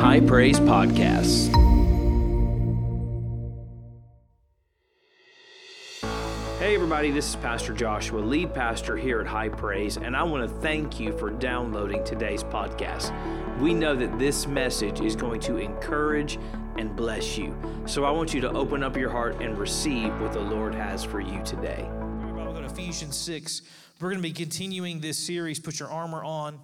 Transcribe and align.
High 0.00 0.20
Praise 0.20 0.58
Podcasts. 0.58 1.50
Hey, 6.58 6.74
everybody, 6.74 7.10
this 7.10 7.28
is 7.28 7.36
Pastor 7.36 7.74
Joshua, 7.74 8.20
lead 8.20 8.54
pastor 8.54 8.96
here 8.96 9.20
at 9.20 9.26
High 9.26 9.50
Praise, 9.50 9.98
and 9.98 10.16
I 10.16 10.22
want 10.22 10.48
to 10.48 10.56
thank 10.60 10.98
you 10.98 11.12
for 11.18 11.28
downloading 11.28 12.02
today's 12.02 12.42
podcast. 12.42 13.12
We 13.60 13.74
know 13.74 13.94
that 13.94 14.18
this 14.18 14.46
message 14.46 15.02
is 15.02 15.14
going 15.14 15.40
to 15.40 15.58
encourage 15.58 16.38
and 16.78 16.96
bless 16.96 17.36
you. 17.36 17.54
So 17.84 18.04
I 18.04 18.10
want 18.10 18.32
you 18.32 18.40
to 18.40 18.50
open 18.52 18.82
up 18.82 18.96
your 18.96 19.10
heart 19.10 19.42
and 19.42 19.58
receive 19.58 20.18
what 20.18 20.32
the 20.32 20.40
Lord 20.40 20.74
has 20.74 21.04
for 21.04 21.20
you 21.20 21.42
today. 21.44 21.86
We'll 22.34 22.54
go 22.54 22.62
to 22.62 22.66
Ephesians 22.68 23.16
6. 23.18 23.60
We're 24.00 24.08
going 24.08 24.22
to 24.22 24.26
be 24.26 24.32
continuing 24.32 25.00
this 25.00 25.18
series, 25.18 25.60
Put 25.60 25.78
Your 25.78 25.90
Armor 25.90 26.24
On. 26.24 26.58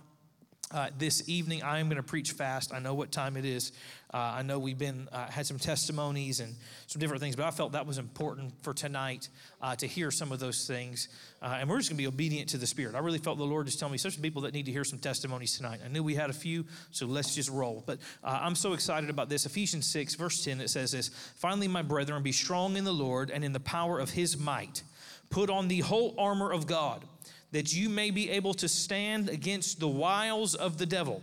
Uh, 0.73 0.91
this 0.99 1.29
evening, 1.29 1.63
I 1.63 1.79
am 1.79 1.87
going 1.87 1.97
to 1.97 2.03
preach 2.03 2.33
fast. 2.33 2.75
I 2.75 2.81
know 2.81 2.93
what 2.93 3.13
time 3.13 3.37
it 3.37 3.45
is. 3.45 3.71
Uh, 4.13 4.17
I 4.17 4.43
know 4.43 4.59
we've 4.59 4.79
been 4.79 5.09
uh, 5.13 5.29
had 5.29 5.47
some 5.47 5.61
testimonies 5.61 6.41
and 6.41 6.57
some 6.89 6.99
different 6.99 7.23
things, 7.23 7.37
but 7.37 7.45
I 7.45 7.53
felt 7.53 7.73
that 7.73 7.87
was 7.87 7.99
important 7.99 8.53
for 8.63 8.75
tonight 8.75 9.29
uh, 9.63 9.77
to 9.77 9.87
hear 9.87 10.11
some 10.11 10.33
of 10.33 10.41
those 10.41 10.67
things. 10.67 11.09
Uh, 11.41 11.59
and 11.61 11.71
we're 11.71 11.79
just 11.79 11.91
going 11.91 11.99
to 11.99 12.03
be 12.03 12.09
obedient 12.09 12.49
to 12.49 12.59
the 12.59 12.67
Spirit. 12.67 12.97
I 12.97 12.99
really 12.99 13.19
felt 13.19 13.39
the 13.39 13.45
Lord 13.45 13.67
just 13.67 13.79
telling 13.79 13.93
me, 13.93 13.99
such 13.99 14.21
people 14.21 14.43
that 14.43 14.55
need 14.55 14.67
to 14.67 14.73
hear 14.73 14.83
some 14.83 14.99
testimonies 14.99 15.57
tonight. 15.57 15.81
I 15.85 15.89
knew 15.89 16.03
we 16.03 16.17
had 16.17 16.31
a 16.31 16.33
few, 16.35 16.65
so 16.91 17.07
let's 17.07 17.33
just 17.33 17.49
roll. 17.49 17.85
But 17.87 18.01
uh, 18.25 18.41
I'm 18.43 18.57
so 18.57 18.73
excited 18.73 19.09
about 19.09 19.29
this. 19.29 19.47
Ephesians 19.47 19.87
6, 19.87 20.17
verse 20.17 20.43
10, 20.43 20.61
it 20.61 20.71
says 20.71 20.91
this 20.91 21.11
Finally, 21.37 21.69
my 21.69 21.83
brethren, 21.83 22.25
be 22.25 22.33
strong 22.33 22.77
in 22.77 22.83
the 22.83 22.93
Lord 22.93 23.31
and 23.31 23.45
in 23.45 23.53
the 23.53 23.61
power 23.61 24.01
of 24.01 24.11
his 24.11 24.37
might. 24.37 24.83
Put 25.31 25.49
on 25.49 25.69
the 25.69 25.81
whole 25.81 26.15
armor 26.19 26.51
of 26.51 26.67
God 26.67 27.05
that 27.53 27.75
you 27.75 27.89
may 27.89 28.11
be 28.11 28.31
able 28.31 28.55
to 28.55 28.69
stand 28.69 29.29
against 29.29 29.81
the 29.81 29.89
wiles 29.89 30.55
of 30.55 30.79
the 30.79 30.87
devil. 30.87 31.23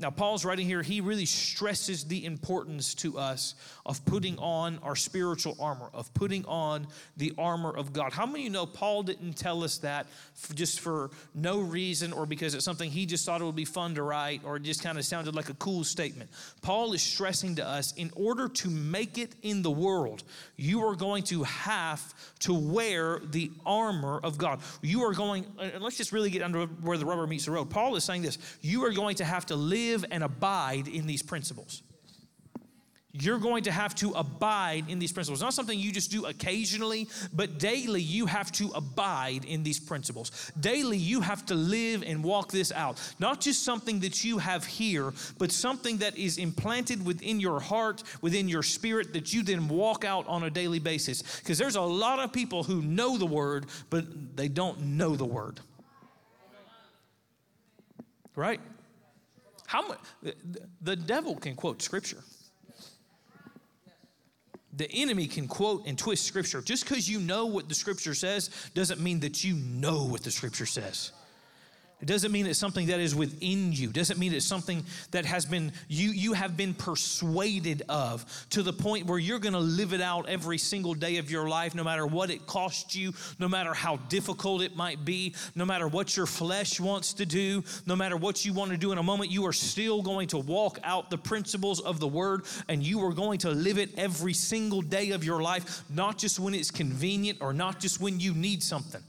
Now, 0.00 0.08
Paul's 0.08 0.46
writing 0.46 0.66
here, 0.66 0.82
he 0.82 1.02
really 1.02 1.26
stresses 1.26 2.04
the 2.04 2.24
importance 2.24 2.94
to 2.96 3.18
us 3.18 3.54
of 3.84 4.02
putting 4.06 4.38
on 4.38 4.78
our 4.82 4.96
spiritual 4.96 5.56
armor, 5.60 5.90
of 5.92 6.12
putting 6.14 6.42
on 6.46 6.86
the 7.18 7.34
armor 7.36 7.76
of 7.76 7.92
God. 7.92 8.12
How 8.14 8.24
many 8.24 8.40
of 8.40 8.44
you 8.44 8.50
know 8.50 8.64
Paul 8.64 9.02
didn't 9.02 9.34
tell 9.34 9.62
us 9.62 9.76
that 9.78 10.06
for 10.32 10.54
just 10.54 10.80
for 10.80 11.10
no 11.34 11.60
reason 11.60 12.14
or 12.14 12.24
because 12.24 12.54
it's 12.54 12.64
something 12.64 12.90
he 12.90 13.04
just 13.04 13.26
thought 13.26 13.42
it 13.42 13.44
would 13.44 13.54
be 13.54 13.66
fun 13.66 13.94
to 13.96 14.02
write 14.02 14.40
or 14.42 14.56
it 14.56 14.62
just 14.62 14.82
kind 14.82 14.96
of 14.96 15.04
sounded 15.04 15.34
like 15.34 15.50
a 15.50 15.54
cool 15.54 15.84
statement? 15.84 16.30
Paul 16.62 16.94
is 16.94 17.02
stressing 17.02 17.56
to 17.56 17.66
us 17.66 17.92
in 17.92 18.10
order 18.16 18.48
to 18.48 18.70
make 18.70 19.18
it 19.18 19.34
in 19.42 19.60
the 19.60 19.70
world, 19.70 20.22
you 20.56 20.82
are 20.86 20.96
going 20.96 21.24
to 21.24 21.42
have 21.42 22.14
to 22.38 22.54
wear 22.54 23.18
the 23.18 23.50
armor 23.66 24.18
of 24.22 24.38
God. 24.38 24.60
You 24.80 25.02
are 25.04 25.12
going, 25.12 25.44
and 25.58 25.82
let's 25.82 25.98
just 25.98 26.12
really 26.12 26.30
get 26.30 26.40
under 26.40 26.64
where 26.66 26.96
the 26.96 27.04
rubber 27.04 27.26
meets 27.26 27.44
the 27.44 27.50
road. 27.50 27.68
Paul 27.68 27.96
is 27.96 28.04
saying 28.04 28.22
this 28.22 28.38
you 28.62 28.82
are 28.84 28.92
going 28.92 29.16
to 29.16 29.24
have 29.24 29.44
to 29.46 29.56
live 29.56 29.89
live 29.90 30.04
and 30.10 30.22
abide 30.22 30.88
in 30.88 31.06
these 31.06 31.22
principles. 31.22 31.82
You're 33.12 33.38
going 33.38 33.64
to 33.64 33.72
have 33.72 33.96
to 33.96 34.12
abide 34.12 34.84
in 34.88 35.00
these 35.00 35.10
principles. 35.10 35.42
Not 35.42 35.52
something 35.52 35.76
you 35.76 35.90
just 35.90 36.12
do 36.12 36.26
occasionally, 36.26 37.08
but 37.32 37.58
daily 37.58 38.00
you 38.00 38.26
have 38.26 38.52
to 38.52 38.70
abide 38.72 39.44
in 39.44 39.64
these 39.64 39.80
principles. 39.80 40.52
Daily 40.60 40.96
you 40.96 41.20
have 41.20 41.44
to 41.46 41.56
live 41.56 42.04
and 42.06 42.22
walk 42.22 42.52
this 42.52 42.70
out. 42.70 43.00
Not 43.18 43.40
just 43.40 43.64
something 43.64 43.98
that 44.00 44.22
you 44.22 44.38
have 44.38 44.64
here, 44.64 45.12
but 45.38 45.50
something 45.50 45.96
that 45.98 46.16
is 46.16 46.38
implanted 46.38 47.04
within 47.04 47.40
your 47.40 47.58
heart, 47.58 48.04
within 48.22 48.48
your 48.48 48.62
spirit, 48.62 49.12
that 49.14 49.34
you 49.34 49.42
then 49.42 49.68
walk 49.68 50.04
out 50.04 50.28
on 50.28 50.44
a 50.44 50.50
daily 50.50 50.78
basis. 50.78 51.40
Because 51.40 51.58
there's 51.58 51.76
a 51.76 51.80
lot 51.80 52.20
of 52.20 52.32
people 52.32 52.62
who 52.62 52.80
know 52.80 53.18
the 53.18 53.26
word, 53.26 53.66
but 53.90 54.36
they 54.36 54.46
don't 54.46 54.80
know 54.82 55.16
the 55.16 55.24
word. 55.24 55.58
Right? 58.36 58.60
How 59.70 59.86
much? 59.86 60.00
The, 60.82 60.96
devil 60.96 61.36
can 61.36 61.54
quote 61.54 61.80
scripture. 61.80 62.24
The 64.72 64.90
enemy 64.90 65.28
can 65.28 65.46
quote 65.46 65.86
and 65.86 65.96
twist 65.96 66.24
scripture. 66.24 66.60
Just 66.60 66.88
because 66.88 67.08
you 67.08 67.20
know 67.20 67.46
what 67.46 67.68
the 67.68 67.76
scripture 67.76 68.14
says 68.14 68.50
doesn't 68.74 69.00
mean 69.00 69.20
that 69.20 69.44
you 69.44 69.54
know 69.54 70.06
what 70.06 70.24
the 70.24 70.32
scripture 70.32 70.66
says. 70.66 71.12
It 72.00 72.06
doesn't 72.06 72.32
mean 72.32 72.46
it's 72.46 72.58
something 72.58 72.86
that 72.86 72.98
is 72.98 73.14
within 73.14 73.72
you. 73.72 73.88
It 73.88 73.94
doesn't 73.94 74.18
mean 74.18 74.32
it's 74.32 74.46
something 74.46 74.84
that 75.10 75.26
has 75.26 75.44
been 75.44 75.72
you 75.88 76.10
you 76.10 76.32
have 76.32 76.56
been 76.56 76.72
persuaded 76.72 77.82
of 77.88 78.24
to 78.50 78.62
the 78.62 78.72
point 78.72 79.06
where 79.06 79.18
you're 79.18 79.38
going 79.38 79.52
to 79.52 79.58
live 79.58 79.92
it 79.92 80.00
out 80.00 80.28
every 80.28 80.56
single 80.56 80.94
day 80.94 81.18
of 81.18 81.30
your 81.30 81.48
life 81.48 81.74
no 81.74 81.84
matter 81.84 82.06
what 82.06 82.30
it 82.30 82.46
costs 82.46 82.96
you, 82.96 83.12
no 83.38 83.48
matter 83.48 83.74
how 83.74 83.96
difficult 84.08 84.62
it 84.62 84.76
might 84.76 85.04
be, 85.04 85.34
no 85.54 85.66
matter 85.66 85.88
what 85.88 86.16
your 86.16 86.26
flesh 86.26 86.80
wants 86.80 87.12
to 87.14 87.26
do, 87.26 87.62
no 87.84 87.94
matter 87.94 88.16
what 88.16 88.44
you 88.46 88.54
want 88.54 88.70
to 88.70 88.78
do 88.78 88.92
in 88.92 88.98
a 88.98 89.02
moment, 89.02 89.30
you 89.30 89.46
are 89.46 89.52
still 89.52 90.00
going 90.00 90.28
to 90.28 90.38
walk 90.38 90.78
out 90.84 91.10
the 91.10 91.18
principles 91.18 91.80
of 91.80 92.00
the 92.00 92.08
word 92.08 92.44
and 92.68 92.82
you 92.82 93.04
are 93.04 93.12
going 93.12 93.38
to 93.38 93.50
live 93.50 93.78
it 93.78 93.90
every 93.98 94.32
single 94.32 94.80
day 94.80 95.10
of 95.10 95.22
your 95.22 95.42
life, 95.42 95.84
not 95.90 96.16
just 96.16 96.40
when 96.40 96.54
it's 96.54 96.70
convenient 96.70 97.38
or 97.42 97.52
not 97.52 97.78
just 97.78 98.00
when 98.00 98.18
you 98.20 98.32
need 98.32 98.62
something. 98.62 99.02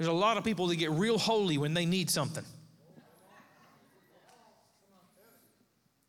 There's 0.00 0.08
a 0.08 0.12
lot 0.14 0.38
of 0.38 0.44
people 0.44 0.68
that 0.68 0.76
get 0.76 0.92
real 0.92 1.18
holy 1.18 1.58
when 1.58 1.74
they 1.74 1.84
need 1.84 2.08
something. 2.08 2.42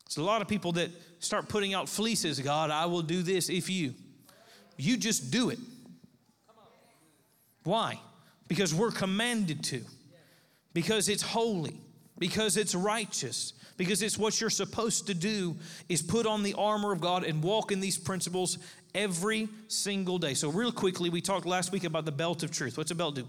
It's 0.06 0.16
a 0.16 0.22
lot 0.22 0.40
of 0.40 0.48
people 0.48 0.72
that 0.72 0.90
start 1.18 1.46
putting 1.50 1.74
out 1.74 1.90
fleeces 1.90 2.40
God, 2.40 2.70
I 2.70 2.86
will 2.86 3.02
do 3.02 3.20
this 3.20 3.50
if 3.50 3.68
you. 3.68 3.92
You 4.78 4.96
just 4.96 5.30
do 5.30 5.50
it. 5.50 5.58
Why? 7.64 8.00
Because 8.48 8.74
we're 8.74 8.92
commanded 8.92 9.62
to, 9.64 9.82
because 10.72 11.10
it's 11.10 11.22
holy, 11.22 11.76
because 12.18 12.56
it's 12.56 12.74
righteous, 12.74 13.52
because 13.76 14.00
it's 14.00 14.16
what 14.16 14.40
you're 14.40 14.48
supposed 14.48 15.08
to 15.08 15.14
do 15.14 15.54
is 15.90 16.00
put 16.00 16.24
on 16.24 16.42
the 16.42 16.54
armor 16.54 16.92
of 16.92 17.02
God 17.02 17.24
and 17.24 17.42
walk 17.42 17.70
in 17.70 17.80
these 17.80 17.98
principles 17.98 18.56
every 18.94 19.50
single 19.68 20.18
day. 20.18 20.32
So, 20.32 20.48
real 20.48 20.72
quickly, 20.72 21.10
we 21.10 21.20
talked 21.20 21.44
last 21.44 21.72
week 21.72 21.84
about 21.84 22.06
the 22.06 22.12
belt 22.12 22.42
of 22.42 22.50
truth. 22.50 22.78
What's 22.78 22.90
a 22.90 22.94
belt 22.94 23.16
do? 23.16 23.28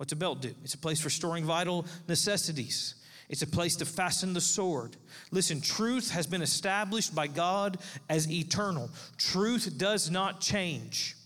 What's 0.00 0.14
a 0.14 0.16
belt 0.16 0.40
do? 0.40 0.54
It's 0.64 0.72
a 0.72 0.78
place 0.78 0.98
for 0.98 1.10
storing 1.10 1.44
vital 1.44 1.84
necessities. 2.08 2.94
It's 3.28 3.42
a 3.42 3.46
place 3.46 3.76
to 3.76 3.84
fasten 3.84 4.32
the 4.32 4.40
sword. 4.40 4.96
Listen, 5.30 5.60
truth 5.60 6.10
has 6.12 6.26
been 6.26 6.40
established 6.40 7.14
by 7.14 7.26
God 7.26 7.76
as 8.08 8.26
eternal. 8.32 8.88
Truth 9.18 9.76
does 9.76 10.10
not 10.10 10.40
change. 10.40 11.16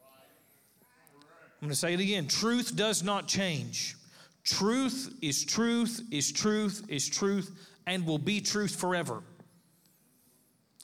I'm 0.00 1.68
going 1.68 1.68
to 1.68 1.76
say 1.76 1.92
it 1.92 2.00
again. 2.00 2.26
Truth 2.26 2.74
does 2.74 3.02
not 3.02 3.28
change. 3.28 3.96
Truth 4.44 5.18
is 5.20 5.44
truth, 5.44 6.00
is 6.10 6.32
truth, 6.32 6.86
is 6.88 7.06
truth, 7.06 7.50
and 7.86 8.06
will 8.06 8.16
be 8.16 8.40
truth 8.40 8.74
forever. 8.74 9.22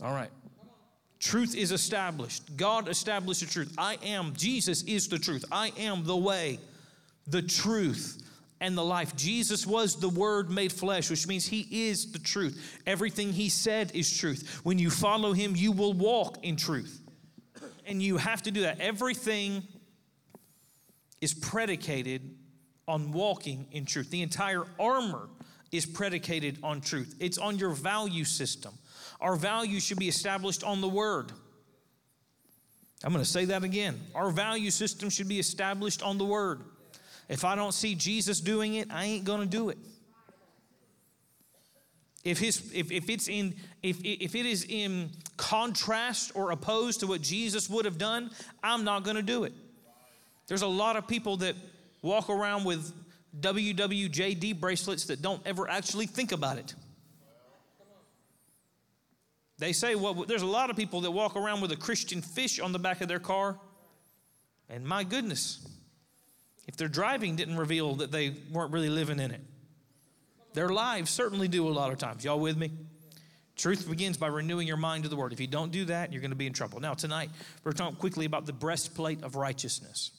All 0.02 0.12
right. 0.12 0.30
Truth 1.18 1.56
is 1.56 1.72
established. 1.72 2.58
God 2.58 2.90
established 2.90 3.40
the 3.40 3.46
truth. 3.46 3.74
I 3.78 3.96
am, 4.04 4.34
Jesus 4.36 4.82
is 4.82 5.08
the 5.08 5.18
truth. 5.18 5.46
I 5.50 5.72
am 5.78 6.04
the 6.04 6.16
way 6.16 6.58
the 7.30 7.42
truth, 7.42 8.20
and 8.60 8.76
the 8.76 8.84
life. 8.84 9.16
Jesus 9.16 9.66
was 9.66 9.96
the 9.96 10.08
Word 10.08 10.50
made 10.50 10.72
flesh, 10.72 11.10
which 11.10 11.26
means 11.26 11.46
He 11.46 11.88
is 11.88 12.12
the 12.12 12.18
truth. 12.18 12.80
Everything 12.86 13.32
He 13.32 13.48
said 13.48 13.90
is 13.94 14.14
truth. 14.16 14.60
When 14.62 14.78
you 14.78 14.90
follow 14.90 15.32
Him, 15.32 15.56
you 15.56 15.72
will 15.72 15.94
walk 15.94 16.44
in 16.44 16.56
truth. 16.56 17.00
And 17.86 18.02
you 18.02 18.18
have 18.18 18.42
to 18.42 18.50
do 18.50 18.62
that. 18.62 18.80
Everything 18.80 19.62
is 21.20 21.34
predicated 21.34 22.36
on 22.86 23.12
walking 23.12 23.66
in 23.72 23.86
truth. 23.86 24.10
The 24.10 24.22
entire 24.22 24.64
armor 24.78 25.28
is 25.72 25.86
predicated 25.86 26.58
on 26.62 26.80
truth, 26.80 27.14
it's 27.20 27.38
on 27.38 27.58
your 27.58 27.70
value 27.70 28.24
system. 28.24 28.74
Our 29.20 29.36
value 29.36 29.80
should 29.80 29.98
be 29.98 30.08
established 30.08 30.64
on 30.64 30.80
the 30.80 30.88
Word. 30.88 31.32
I'm 33.04 33.12
going 33.12 33.24
to 33.24 33.30
say 33.30 33.46
that 33.46 33.64
again. 33.64 33.98
Our 34.14 34.30
value 34.30 34.70
system 34.70 35.08
should 35.08 35.28
be 35.28 35.38
established 35.38 36.02
on 36.02 36.18
the 36.18 36.24
Word. 36.24 36.62
If 37.30 37.44
I 37.44 37.54
don't 37.54 37.72
see 37.72 37.94
Jesus 37.94 38.40
doing 38.40 38.74
it, 38.74 38.88
I 38.90 39.04
ain't 39.04 39.24
going 39.24 39.40
to 39.40 39.46
do 39.46 39.68
it. 39.68 39.78
If, 42.24 42.40
his, 42.40 42.72
if, 42.74 42.90
if, 42.90 43.08
it's 43.08 43.28
in, 43.28 43.54
if, 43.84 44.00
if 44.02 44.34
it 44.34 44.46
is 44.46 44.66
in 44.68 45.10
contrast 45.36 46.32
or 46.34 46.50
opposed 46.50 47.00
to 47.00 47.06
what 47.06 47.22
Jesus 47.22 47.70
would 47.70 47.84
have 47.84 47.98
done, 47.98 48.32
I'm 48.64 48.82
not 48.82 49.04
going 49.04 49.14
to 49.14 49.22
do 49.22 49.44
it. 49.44 49.52
There's 50.48 50.62
a 50.62 50.66
lot 50.66 50.96
of 50.96 51.06
people 51.06 51.36
that 51.38 51.54
walk 52.02 52.28
around 52.28 52.64
with 52.64 52.92
WWJD 53.38 54.58
bracelets 54.58 55.04
that 55.04 55.22
don't 55.22 55.40
ever 55.46 55.70
actually 55.70 56.06
think 56.06 56.32
about 56.32 56.58
it. 56.58 56.74
They 59.58 59.72
say, 59.72 59.94
well, 59.94 60.14
there's 60.14 60.42
a 60.42 60.46
lot 60.46 60.68
of 60.68 60.76
people 60.76 61.02
that 61.02 61.12
walk 61.12 61.36
around 61.36 61.60
with 61.60 61.70
a 61.70 61.76
Christian 61.76 62.22
fish 62.22 62.58
on 62.58 62.72
the 62.72 62.80
back 62.80 63.00
of 63.00 63.06
their 63.08 63.20
car. 63.20 63.56
And 64.68 64.84
my 64.84 65.04
goodness, 65.04 65.64
if 66.70 66.76
their 66.76 66.86
driving 66.86 67.34
didn't 67.34 67.56
reveal 67.56 67.96
that 67.96 68.12
they 68.12 68.32
weren't 68.52 68.72
really 68.72 68.90
living 68.90 69.18
in 69.18 69.32
it. 69.32 69.40
Their 70.54 70.68
lives 70.68 71.10
certainly 71.10 71.48
do 71.48 71.66
a 71.66 71.70
lot 71.70 71.92
of 71.92 71.98
times. 71.98 72.24
Y'all 72.24 72.38
with 72.38 72.56
me? 72.56 72.70
Truth 73.56 73.90
begins 73.90 74.16
by 74.16 74.28
renewing 74.28 74.68
your 74.68 74.76
mind 74.76 75.02
to 75.02 75.08
the 75.08 75.16
word. 75.16 75.32
If 75.32 75.40
you 75.40 75.48
don't 75.48 75.72
do 75.72 75.86
that, 75.86 76.12
you're 76.12 76.20
going 76.20 76.30
to 76.30 76.36
be 76.36 76.46
in 76.46 76.52
trouble. 76.52 76.78
Now, 76.78 76.94
tonight, 76.94 77.30
we're 77.64 77.72
talking 77.72 77.96
quickly 77.96 78.24
about 78.24 78.46
the 78.46 78.52
breastplate 78.52 79.24
of 79.24 79.34
righteousness. 79.34 80.12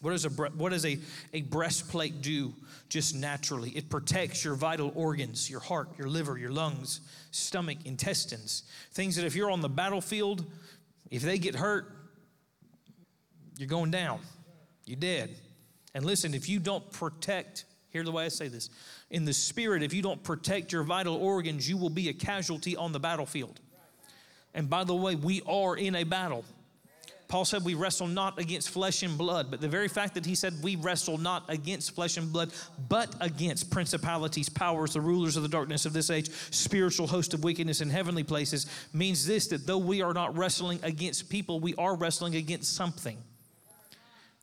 What 0.00 0.10
does, 0.10 0.24
a, 0.24 0.28
what 0.30 0.70
does 0.70 0.84
a, 0.84 0.98
a 1.32 1.42
breastplate 1.42 2.20
do 2.20 2.52
just 2.88 3.14
naturally? 3.14 3.70
It 3.70 3.88
protects 3.88 4.44
your 4.44 4.56
vital 4.56 4.90
organs, 4.96 5.48
your 5.48 5.60
heart, 5.60 5.90
your 5.98 6.08
liver, 6.08 6.36
your 6.36 6.50
lungs, 6.50 7.00
stomach, 7.30 7.78
intestines. 7.84 8.64
Things 8.90 9.14
that 9.14 9.24
if 9.24 9.36
you're 9.36 9.52
on 9.52 9.60
the 9.60 9.68
battlefield, 9.68 10.44
if 11.12 11.22
they 11.22 11.38
get 11.38 11.54
hurt, 11.54 11.92
you're 13.56 13.68
going 13.68 13.92
down. 13.92 14.18
You're 14.84 14.98
dead. 14.98 15.36
And 15.94 16.04
listen, 16.04 16.34
if 16.34 16.48
you 16.48 16.60
don't 16.60 16.90
protect, 16.92 17.64
hear 17.88 18.04
the 18.04 18.12
way 18.12 18.24
I 18.24 18.28
say 18.28 18.48
this 18.48 18.70
in 19.10 19.24
the 19.24 19.32
spirit, 19.32 19.82
if 19.82 19.92
you 19.92 20.02
don't 20.02 20.22
protect 20.22 20.72
your 20.72 20.84
vital 20.84 21.16
organs, 21.16 21.68
you 21.68 21.76
will 21.76 21.90
be 21.90 22.08
a 22.08 22.12
casualty 22.12 22.76
on 22.76 22.92
the 22.92 23.00
battlefield. 23.00 23.60
And 24.54 24.68
by 24.68 24.84
the 24.84 24.94
way, 24.94 25.14
we 25.14 25.42
are 25.46 25.76
in 25.76 25.94
a 25.96 26.04
battle. 26.04 26.44
Paul 27.30 27.44
said 27.44 27.64
we 27.64 27.74
wrestle 27.74 28.08
not 28.08 28.40
against 28.40 28.70
flesh 28.70 29.04
and 29.04 29.16
blood, 29.16 29.52
but 29.52 29.60
the 29.60 29.68
very 29.68 29.86
fact 29.86 30.14
that 30.14 30.26
he 30.26 30.34
said 30.34 30.52
we 30.64 30.74
wrestle 30.74 31.16
not 31.16 31.44
against 31.48 31.94
flesh 31.94 32.16
and 32.16 32.32
blood, 32.32 32.52
but 32.88 33.14
against 33.20 33.70
principalities, 33.70 34.48
powers, 34.48 34.94
the 34.94 35.00
rulers 35.00 35.36
of 35.36 35.44
the 35.44 35.48
darkness 35.48 35.86
of 35.86 35.92
this 35.92 36.10
age, 36.10 36.28
spiritual 36.50 37.06
host 37.06 37.32
of 37.32 37.44
wickedness 37.44 37.80
in 37.80 37.88
heavenly 37.88 38.24
places, 38.24 38.66
means 38.92 39.24
this 39.28 39.46
that 39.46 39.64
though 39.64 39.78
we 39.78 40.02
are 40.02 40.12
not 40.12 40.36
wrestling 40.36 40.80
against 40.82 41.30
people, 41.30 41.60
we 41.60 41.72
are 41.76 41.94
wrestling 41.94 42.34
against 42.34 42.74
something. 42.74 43.16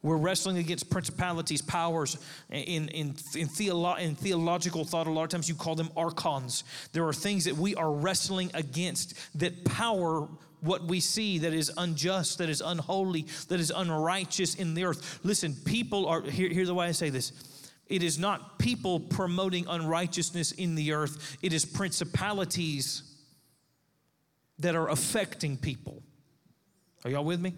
We're 0.03 0.17
wrestling 0.17 0.57
against 0.57 0.89
principalities, 0.89 1.61
powers. 1.61 2.17
In, 2.51 2.87
in, 2.89 3.15
in, 3.35 3.47
theolo- 3.47 3.99
in 3.99 4.15
theological 4.15 4.85
thought, 4.85 5.07
a 5.07 5.11
lot 5.11 5.23
of 5.23 5.29
times 5.29 5.49
you 5.49 5.55
call 5.55 5.75
them 5.75 5.89
archons. 5.97 6.63
There 6.93 7.05
are 7.07 7.13
things 7.13 7.45
that 7.45 7.55
we 7.55 7.75
are 7.75 7.91
wrestling 7.91 8.51
against 8.53 9.15
that 9.39 9.65
power 9.65 10.27
what 10.61 10.85
we 10.85 10.99
see 10.99 11.39
that 11.39 11.53
is 11.53 11.71
unjust, 11.77 12.39
that 12.39 12.49
is 12.49 12.61
unholy, 12.61 13.27
that 13.47 13.59
is 13.59 13.71
unrighteous 13.75 14.55
in 14.55 14.73
the 14.73 14.85
earth. 14.85 15.19
Listen, 15.23 15.55
people 15.65 16.07
are, 16.07 16.21
here, 16.21 16.49
here's 16.49 16.67
the 16.67 16.73
way 16.73 16.87
I 16.87 16.91
say 16.91 17.09
this. 17.09 17.31
It 17.87 18.03
is 18.03 18.19
not 18.19 18.59
people 18.59 18.99
promoting 18.99 19.65
unrighteousness 19.67 20.51
in 20.53 20.75
the 20.75 20.93
earth, 20.93 21.37
it 21.41 21.53
is 21.53 21.65
principalities 21.65 23.03
that 24.59 24.75
are 24.75 24.89
affecting 24.89 25.57
people. 25.57 26.01
Are 27.05 27.11
y'all 27.11 27.23
with 27.23 27.39
me? 27.39 27.53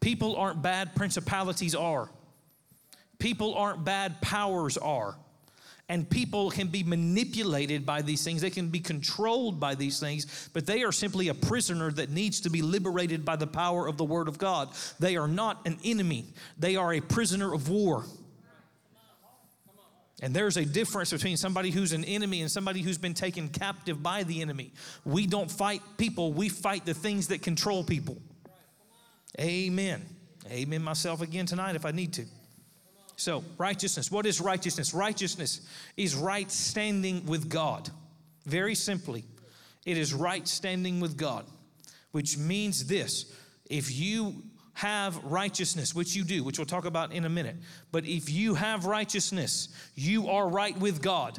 People 0.00 0.36
aren't 0.36 0.62
bad, 0.62 0.94
principalities 0.94 1.74
are. 1.74 2.10
People 3.18 3.54
aren't 3.54 3.84
bad, 3.84 4.20
powers 4.20 4.78
are. 4.78 5.16
And 5.90 6.08
people 6.08 6.50
can 6.50 6.68
be 6.68 6.82
manipulated 6.82 7.86
by 7.86 8.02
these 8.02 8.22
things. 8.22 8.42
They 8.42 8.50
can 8.50 8.68
be 8.68 8.80
controlled 8.80 9.58
by 9.58 9.74
these 9.74 9.98
things, 9.98 10.50
but 10.52 10.66
they 10.66 10.82
are 10.82 10.92
simply 10.92 11.28
a 11.28 11.34
prisoner 11.34 11.90
that 11.92 12.10
needs 12.10 12.40
to 12.42 12.50
be 12.50 12.60
liberated 12.60 13.24
by 13.24 13.36
the 13.36 13.46
power 13.46 13.88
of 13.88 13.96
the 13.96 14.04
Word 14.04 14.28
of 14.28 14.36
God. 14.36 14.68
They 15.00 15.16
are 15.16 15.28
not 15.28 15.66
an 15.66 15.78
enemy, 15.84 16.26
they 16.58 16.76
are 16.76 16.92
a 16.92 17.00
prisoner 17.00 17.54
of 17.54 17.68
war. 17.70 18.04
And 20.20 20.34
there's 20.34 20.56
a 20.56 20.64
difference 20.64 21.12
between 21.12 21.36
somebody 21.36 21.70
who's 21.70 21.92
an 21.92 22.04
enemy 22.04 22.42
and 22.42 22.50
somebody 22.50 22.82
who's 22.82 22.98
been 22.98 23.14
taken 23.14 23.48
captive 23.48 24.02
by 24.02 24.24
the 24.24 24.42
enemy. 24.42 24.72
We 25.04 25.28
don't 25.28 25.50
fight 25.50 25.80
people, 25.96 26.32
we 26.32 26.48
fight 26.48 26.84
the 26.84 26.94
things 26.94 27.28
that 27.28 27.40
control 27.40 27.84
people. 27.84 28.18
Amen. 29.40 30.04
Amen 30.50 30.82
myself 30.82 31.20
again 31.20 31.46
tonight 31.46 31.76
if 31.76 31.84
I 31.84 31.90
need 31.90 32.12
to. 32.14 32.24
So, 33.16 33.44
righteousness. 33.58 34.12
What 34.12 34.26
is 34.26 34.40
righteousness? 34.40 34.94
Righteousness 34.94 35.60
is 35.96 36.14
right 36.14 36.50
standing 36.50 37.26
with 37.26 37.48
God. 37.48 37.90
Very 38.46 38.74
simply, 38.74 39.24
it 39.84 39.98
is 39.98 40.14
right 40.14 40.46
standing 40.46 41.00
with 41.00 41.16
God, 41.16 41.44
which 42.12 42.38
means 42.38 42.86
this 42.86 43.34
if 43.68 43.94
you 43.94 44.42
have 44.74 45.22
righteousness, 45.24 45.94
which 45.94 46.14
you 46.14 46.22
do, 46.22 46.44
which 46.44 46.58
we'll 46.58 46.64
talk 46.64 46.84
about 46.84 47.12
in 47.12 47.24
a 47.24 47.28
minute, 47.28 47.56
but 47.90 48.06
if 48.06 48.30
you 48.30 48.54
have 48.54 48.86
righteousness, 48.86 49.68
you 49.96 50.28
are 50.28 50.48
right 50.48 50.78
with 50.78 51.02
God. 51.02 51.38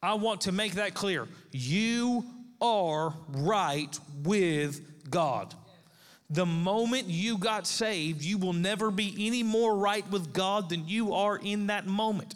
I 0.00 0.14
want 0.14 0.42
to 0.42 0.52
make 0.52 0.74
that 0.74 0.94
clear. 0.94 1.26
You 1.50 2.24
are 2.60 3.12
right 3.28 3.98
with 4.22 5.10
God. 5.10 5.52
The 6.30 6.46
moment 6.46 7.06
you 7.08 7.38
got 7.38 7.66
saved, 7.66 8.22
you 8.22 8.36
will 8.36 8.52
never 8.52 8.90
be 8.90 9.14
any 9.26 9.42
more 9.42 9.76
right 9.76 10.08
with 10.10 10.32
God 10.32 10.68
than 10.68 10.86
you 10.86 11.14
are 11.14 11.36
in 11.36 11.68
that 11.68 11.86
moment. 11.86 12.34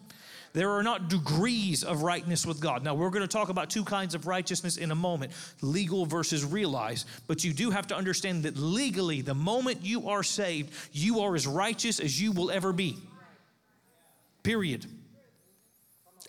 There 0.55 0.71
are 0.71 0.83
not 0.83 1.09
degrees 1.09 1.83
of 1.83 2.03
rightness 2.03 2.47
with 2.47 2.61
God. 2.61 2.85
Now, 2.85 2.95
we're 2.95 3.11
going 3.11 3.23
to 3.23 3.29
talk 3.29 3.49
about 3.49 3.71
two 3.71 3.85
kinds 3.85 4.15
of 4.15 4.27
righteousness 4.27 4.77
in 4.77 4.91
a 4.91 4.95
moment 4.95 5.33
legal 5.63 6.05
versus 6.05 6.45
realized. 6.45 7.07
But 7.27 7.43
you 7.43 7.53
do 7.53 7.71
have 7.71 7.87
to 7.89 7.97
understand 7.97 8.43
that 8.43 8.57
legally, 8.57 9.23
the 9.23 9.35
moment 9.35 9.83
you 9.83 10.09
are 10.09 10.23
saved, 10.23 10.73
you 10.93 11.21
are 11.21 11.35
as 11.35 11.47
righteous 11.47 12.01
as 12.01 12.21
you 12.21 12.33
will 12.33 12.51
ever 12.51 12.73
be. 12.73 12.99
Period. 14.43 14.87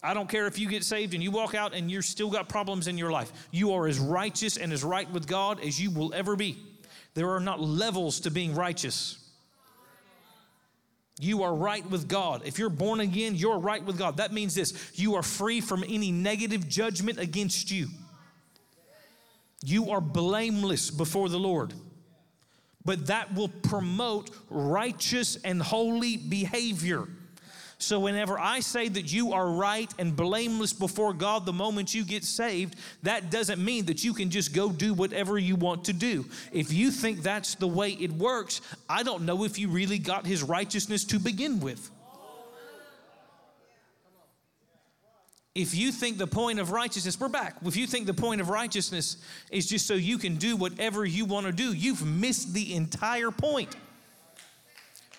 I 0.01 0.13
don't 0.13 0.29
care 0.29 0.47
if 0.47 0.59
you 0.59 0.69
get 0.69 0.83
saved 0.83 1.13
and 1.13 1.23
you 1.23 1.31
walk 1.31 1.53
out 1.55 1.73
and 1.73 1.89
you're 1.89 2.01
still 2.01 2.29
got 2.29 2.49
problems 2.49 2.87
in 2.87 2.97
your 2.97 3.11
life. 3.11 3.31
You 3.51 3.73
are 3.73 3.87
as 3.87 3.99
righteous 3.99 4.57
and 4.57 4.71
as 4.73 4.83
right 4.83 5.09
with 5.11 5.27
God 5.27 5.61
as 5.61 5.81
you 5.81 5.91
will 5.91 6.13
ever 6.13 6.35
be. 6.35 6.57
There 7.13 7.29
are 7.31 7.39
not 7.39 7.59
levels 7.59 8.21
to 8.21 8.31
being 8.31 8.55
righteous. 8.55 9.17
You 11.19 11.43
are 11.43 11.53
right 11.53 11.87
with 11.89 12.07
God. 12.07 12.41
If 12.45 12.57
you're 12.57 12.69
born 12.69 12.99
again, 12.99 13.35
you're 13.35 13.59
right 13.59 13.83
with 13.83 13.97
God. 13.97 14.17
That 14.17 14.33
means 14.33 14.55
this 14.55 14.91
you 14.95 15.15
are 15.15 15.23
free 15.23 15.61
from 15.61 15.83
any 15.87 16.11
negative 16.11 16.67
judgment 16.67 17.19
against 17.19 17.71
you. 17.71 17.87
You 19.63 19.91
are 19.91 20.01
blameless 20.01 20.89
before 20.89 21.29
the 21.29 21.39
Lord. 21.39 21.73
But 22.85 23.07
that 23.07 23.33
will 23.33 23.47
promote 23.47 24.29
righteous 24.49 25.37
and 25.37 25.61
holy 25.61 26.17
behavior. 26.17 27.07
So, 27.83 27.99
whenever 27.99 28.39
I 28.39 28.61
say 28.61 28.87
that 28.87 29.11
you 29.11 29.33
are 29.33 29.49
right 29.49 29.93
and 29.99 30.15
blameless 30.15 30.71
before 30.71 31.11
God 31.11 31.45
the 31.45 31.51
moment 31.51 31.93
you 31.93 32.05
get 32.05 32.23
saved, 32.23 32.75
that 33.03 33.29
doesn't 33.29 33.63
mean 33.63 33.85
that 33.87 34.05
you 34.05 34.13
can 34.13 34.29
just 34.29 34.53
go 34.53 34.69
do 34.71 34.93
whatever 34.93 35.37
you 35.37 35.57
want 35.57 35.83
to 35.85 35.93
do. 35.93 36.25
If 36.53 36.71
you 36.71 36.91
think 36.91 37.21
that's 37.21 37.55
the 37.55 37.67
way 37.67 37.91
it 37.91 38.11
works, 38.13 38.61
I 38.87 39.03
don't 39.03 39.25
know 39.25 39.43
if 39.43 39.59
you 39.59 39.67
really 39.67 39.99
got 39.99 40.25
His 40.25 40.43
righteousness 40.43 41.03
to 41.05 41.19
begin 41.19 41.59
with. 41.59 41.91
If 45.53 45.75
you 45.75 45.91
think 45.91 46.17
the 46.17 46.25
point 46.25 46.59
of 46.59 46.71
righteousness, 46.71 47.19
we're 47.19 47.27
back. 47.27 47.57
If 47.65 47.75
you 47.75 47.85
think 47.85 48.07
the 48.07 48.13
point 48.13 48.39
of 48.39 48.47
righteousness 48.49 49.17
is 49.51 49.67
just 49.67 49.85
so 49.85 49.93
you 49.93 50.17
can 50.17 50.37
do 50.37 50.55
whatever 50.55 51.05
you 51.05 51.25
want 51.25 51.47
to 51.47 51.51
do, 51.51 51.73
you've 51.73 52.05
missed 52.05 52.53
the 52.53 52.73
entire 52.73 53.29
point. 53.29 53.75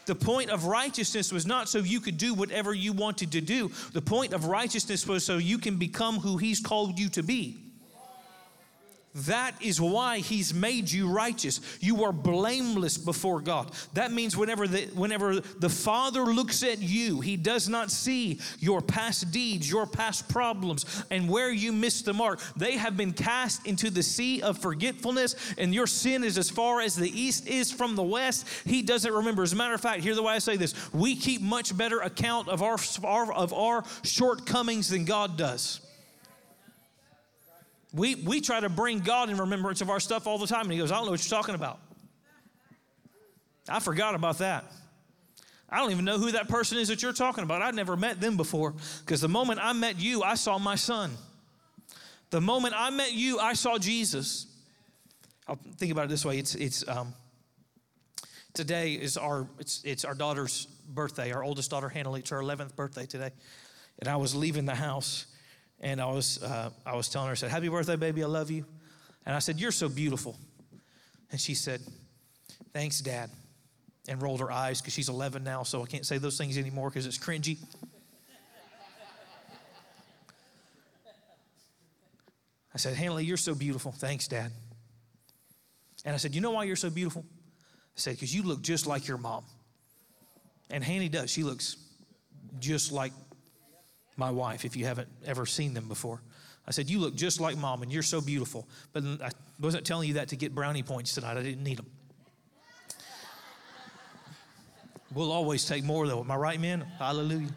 The 0.07 0.15
point 0.15 0.51
of 0.51 0.67
righteousness 0.67 1.33
was 1.33 1.47
not 1.47 1.69
so 1.69 1.79
you 1.79 2.01
could 2.01 2.19
do 2.19 2.35
whatever 2.35 2.75
you 2.75 2.93
wanted 2.93 3.33
to 3.33 3.41
do. 3.41 3.71
The 3.93 4.03
point 4.03 4.33
of 4.33 4.47
righteousness 4.47 5.07
was 5.07 5.25
so 5.25 5.39
you 5.39 5.59
can 5.59 5.77
become 5.77 6.17
who 6.17 6.37
He's 6.37 6.61
called 6.61 6.99
you 6.99 7.09
to 7.11 7.23
be. 7.23 7.64
That 9.15 9.55
is 9.63 9.81
why 9.81 10.19
he's 10.19 10.53
made 10.53 10.91
you 10.91 11.09
righteous. 11.09 11.61
You 11.79 12.03
are 12.03 12.13
blameless 12.13 12.99
before 12.99 13.41
God. 13.41 13.71
That 13.93 14.11
means 14.11 14.37
whenever 14.37 14.67
the, 14.67 14.87
whenever 14.87 15.39
the 15.39 15.69
Father 15.69 16.25
looks 16.25 16.65
at 16.65 16.81
you, 16.81 17.21
he 17.21 17.37
does 17.37 17.69
not 17.69 17.93
see 17.93 18.41
your 18.59 18.81
past 18.81 19.31
deeds, 19.31 19.71
your 19.71 19.87
past 19.87 20.29
problems, 20.29 21.05
and 21.13 21.29
where 21.29 21.53
you 21.53 21.73
missed 21.73 22.07
the 22.07 22.13
mark. 22.13 22.41
They 22.57 22.77
have 22.77 22.97
been 22.97 23.13
cast 23.13 23.65
into 23.69 23.89
the 23.89 24.03
sea 24.03 24.43
of 24.43 24.59
forgetfulness, 24.59 25.37
and 25.59 25.73
your 25.73 25.87
sin 25.87 26.25
is 26.25 26.37
as 26.37 26.51
far 26.51 26.81
as 26.81 26.97
the 26.97 27.09
east 27.09 27.47
is 27.47 27.71
from 27.71 27.95
the 27.95 28.03
west. 28.03 28.49
He 28.65 28.83
doesn't 28.83 29.13
remember. 29.13 29.45
As 29.45 29.53
a 29.53 29.57
matter 29.57 29.75
of 29.75 29.81
fact, 29.81 30.03
here's 30.03 30.17
the 30.17 30.25
way 30.25 30.35
I 30.35 30.39
say 30.41 30.57
this 30.57 30.75
we 30.93 31.15
keep 31.15 31.41
much 31.41 31.77
better 31.77 32.01
account 32.01 32.49
of 32.49 32.63
our, 32.63 32.79
of 33.33 33.53
our 33.53 33.85
shortcomings 34.03 34.89
than 34.89 35.05
God 35.05 35.37
does. 35.37 35.81
We, 37.95 38.17
we 38.17 38.41
try 38.41 38.59
to 38.59 38.69
bring 38.69 38.99
God 38.99 39.31
in 39.31 39.37
remembrance 39.37 39.81
of 39.81 39.89
our 39.89 40.01
stuff 40.01 40.27
all 40.27 40.37
the 40.37 40.49
time. 40.49 40.63
And 40.63 40.73
he 40.73 40.79
goes, 40.79 40.91
I 40.91 40.97
don't 40.97 41.05
know 41.05 41.13
what 41.13 41.25
you're 41.25 41.39
talking 41.39 41.55
about. 41.55 41.79
I 43.69 43.79
forgot 43.79 44.17
about 44.17 44.39
that. 44.39 44.65
I 45.71 45.79
don't 45.79 45.93
even 45.93 46.05
know 46.05 46.19
who 46.19 46.33
that 46.33 46.49
person 46.49 46.79
is 46.79 46.89
that 46.89 47.03
you're 47.03 47.13
talking 47.13 47.45
about. 47.45 47.63
I'd 47.63 47.75
never 47.75 47.97
met 47.97 48.21
them 48.21 48.37
before 48.37 48.75
because 49.01 49.21
the 49.21 49.29
moment 49.29 49.61
I 49.63 49.73
met 49.73 49.99
you, 49.99 50.23
I 50.23 50.35
saw 50.35 50.59
my 50.59 50.75
son. 50.75 51.13
The 52.31 52.41
moment 52.41 52.75
I 52.77 52.91
met 52.91 53.13
you, 53.13 53.39
I 53.39 53.55
saw 53.55 53.79
Jesus. 53.79 54.47
I'll 55.47 55.59
think 55.77 55.93
about 55.93 56.07
it 56.07 56.09
this 56.09 56.25
way. 56.25 56.39
It's, 56.39 56.55
it's, 56.57 56.87
um, 56.89 57.15
today 58.55 58.95
is 58.95 59.17
our, 59.17 59.47
it's, 59.59 59.83
it's 59.85 60.05
our 60.05 60.15
daughter's 60.15 60.67
birthday, 60.89 61.33
our 61.33 61.45
oldest 61.45 61.71
daughter, 61.71 61.89
Hannah 61.89 62.13
It's 62.15 62.31
her 62.31 62.41
11th 62.41 62.75
birthday 62.75 63.07
today. 63.07 63.31
And 64.01 64.09
I 64.09 64.17
was 64.17 64.35
leaving 64.35 64.65
the 64.65 64.75
house 64.75 65.27
and 65.85 66.01
I 66.01 66.07
was, 66.07 66.43
uh, 66.43 66.71
I 66.85 66.97
was 66.97 67.09
telling 67.09 67.29
her, 67.29 67.33
I 67.33 67.37
said, 67.37 67.53
happy 67.53 67.69
birthday, 67.69 67.95
baby, 67.95 68.25
I 68.25 68.27
love 68.27 68.51
you. 68.51 68.65
And 69.25 69.37
I 69.37 69.39
said, 69.39 69.61
you're 69.61 69.71
so 69.71 69.89
beautiful. 69.89 70.37
And 71.31 71.41
she 71.41 71.55
said, 71.55 71.81
thanks, 72.73 72.99
dad 72.99 73.31
and 74.09 74.21
rolled 74.21 74.41
her 74.41 74.53
eyes 74.53 74.81
because 74.81 74.93
she's 74.93 75.09
11 75.09 75.45
now, 75.45 75.63
so 75.63 75.83
I 75.83 75.87
can't 75.87 76.05
say 76.05 76.19
those 76.19 76.37
things 76.37 76.59
anymore 76.59 76.91
because 76.91 77.07
it's 77.07 77.19
cringy. 77.19 77.59
I 82.75 82.77
said, 82.77 82.97
Hanley, 82.97 83.25
you're 83.25 83.37
so 83.37 83.55
beautiful. 83.55 83.93
Thanks, 83.93 84.27
Dad. 84.27 84.51
And 86.05 86.13
I 86.13 86.17
said, 86.17 86.35
You 86.35 86.41
know 86.41 86.51
why 86.51 86.65
you're 86.65 86.75
so 86.75 86.91
beautiful? 86.91 87.25
I 87.25 88.01
said, 88.01 88.15
Because 88.15 88.35
you 88.35 88.43
look 88.43 88.63
just 88.63 88.87
like 88.87 89.07
your 89.07 89.17
mom. 89.17 89.45
And 90.71 90.83
Hanny 90.83 91.09
does. 91.09 91.31
She 91.31 91.45
looks 91.45 91.77
just 92.59 92.91
like 92.91 93.13
my 94.17 94.31
wife, 94.31 94.65
if 94.65 94.77
you 94.77 94.85
haven't 94.87 95.09
ever 95.27 95.47
seen 95.47 95.75
them 95.75 95.89
before. 95.89 96.21
I 96.67 96.71
said, 96.71 96.89
You 96.89 96.99
look 96.99 97.15
just 97.15 97.41
like 97.41 97.57
mom, 97.57 97.83
and 97.83 97.93
you're 97.93 98.03
so 98.03 98.21
beautiful. 98.21 98.67
But 98.93 99.05
I 99.23 99.31
wasn't 99.61 99.85
telling 99.85 100.09
you 100.09 100.15
that 100.15 100.29
to 100.29 100.37
get 100.37 100.55
brownie 100.55 100.83
points 100.83 101.15
tonight. 101.15 101.37
I 101.37 101.43
didn't 101.43 101.63
need 101.63 101.79
them. 101.79 101.87
We'll 105.13 105.33
always 105.33 105.65
take 105.65 105.85
more, 105.85 106.09
though. 106.09 106.21
Am 106.21 106.31
I 106.31 106.37
right, 106.37 106.61
man? 106.61 106.81
Hallelujah. 106.99 107.51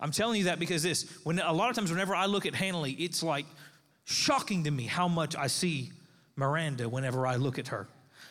I'm 0.00 0.12
telling 0.12 0.38
you 0.38 0.44
that 0.44 0.58
because 0.58 0.82
this, 0.82 1.08
when 1.24 1.38
a 1.38 1.52
lot 1.52 1.70
of 1.70 1.76
times, 1.76 1.90
whenever 1.90 2.14
I 2.14 2.26
look 2.26 2.46
at 2.46 2.54
Hanley, 2.54 2.92
it's 2.92 3.22
like 3.22 3.46
shocking 4.04 4.64
to 4.64 4.70
me 4.70 4.84
how 4.84 5.08
much 5.08 5.36
I 5.36 5.46
see 5.46 5.90
Miranda 6.36 6.88
whenever 6.88 7.26
I 7.26 7.36
look 7.36 7.58
at 7.58 7.68
her. 7.68 7.88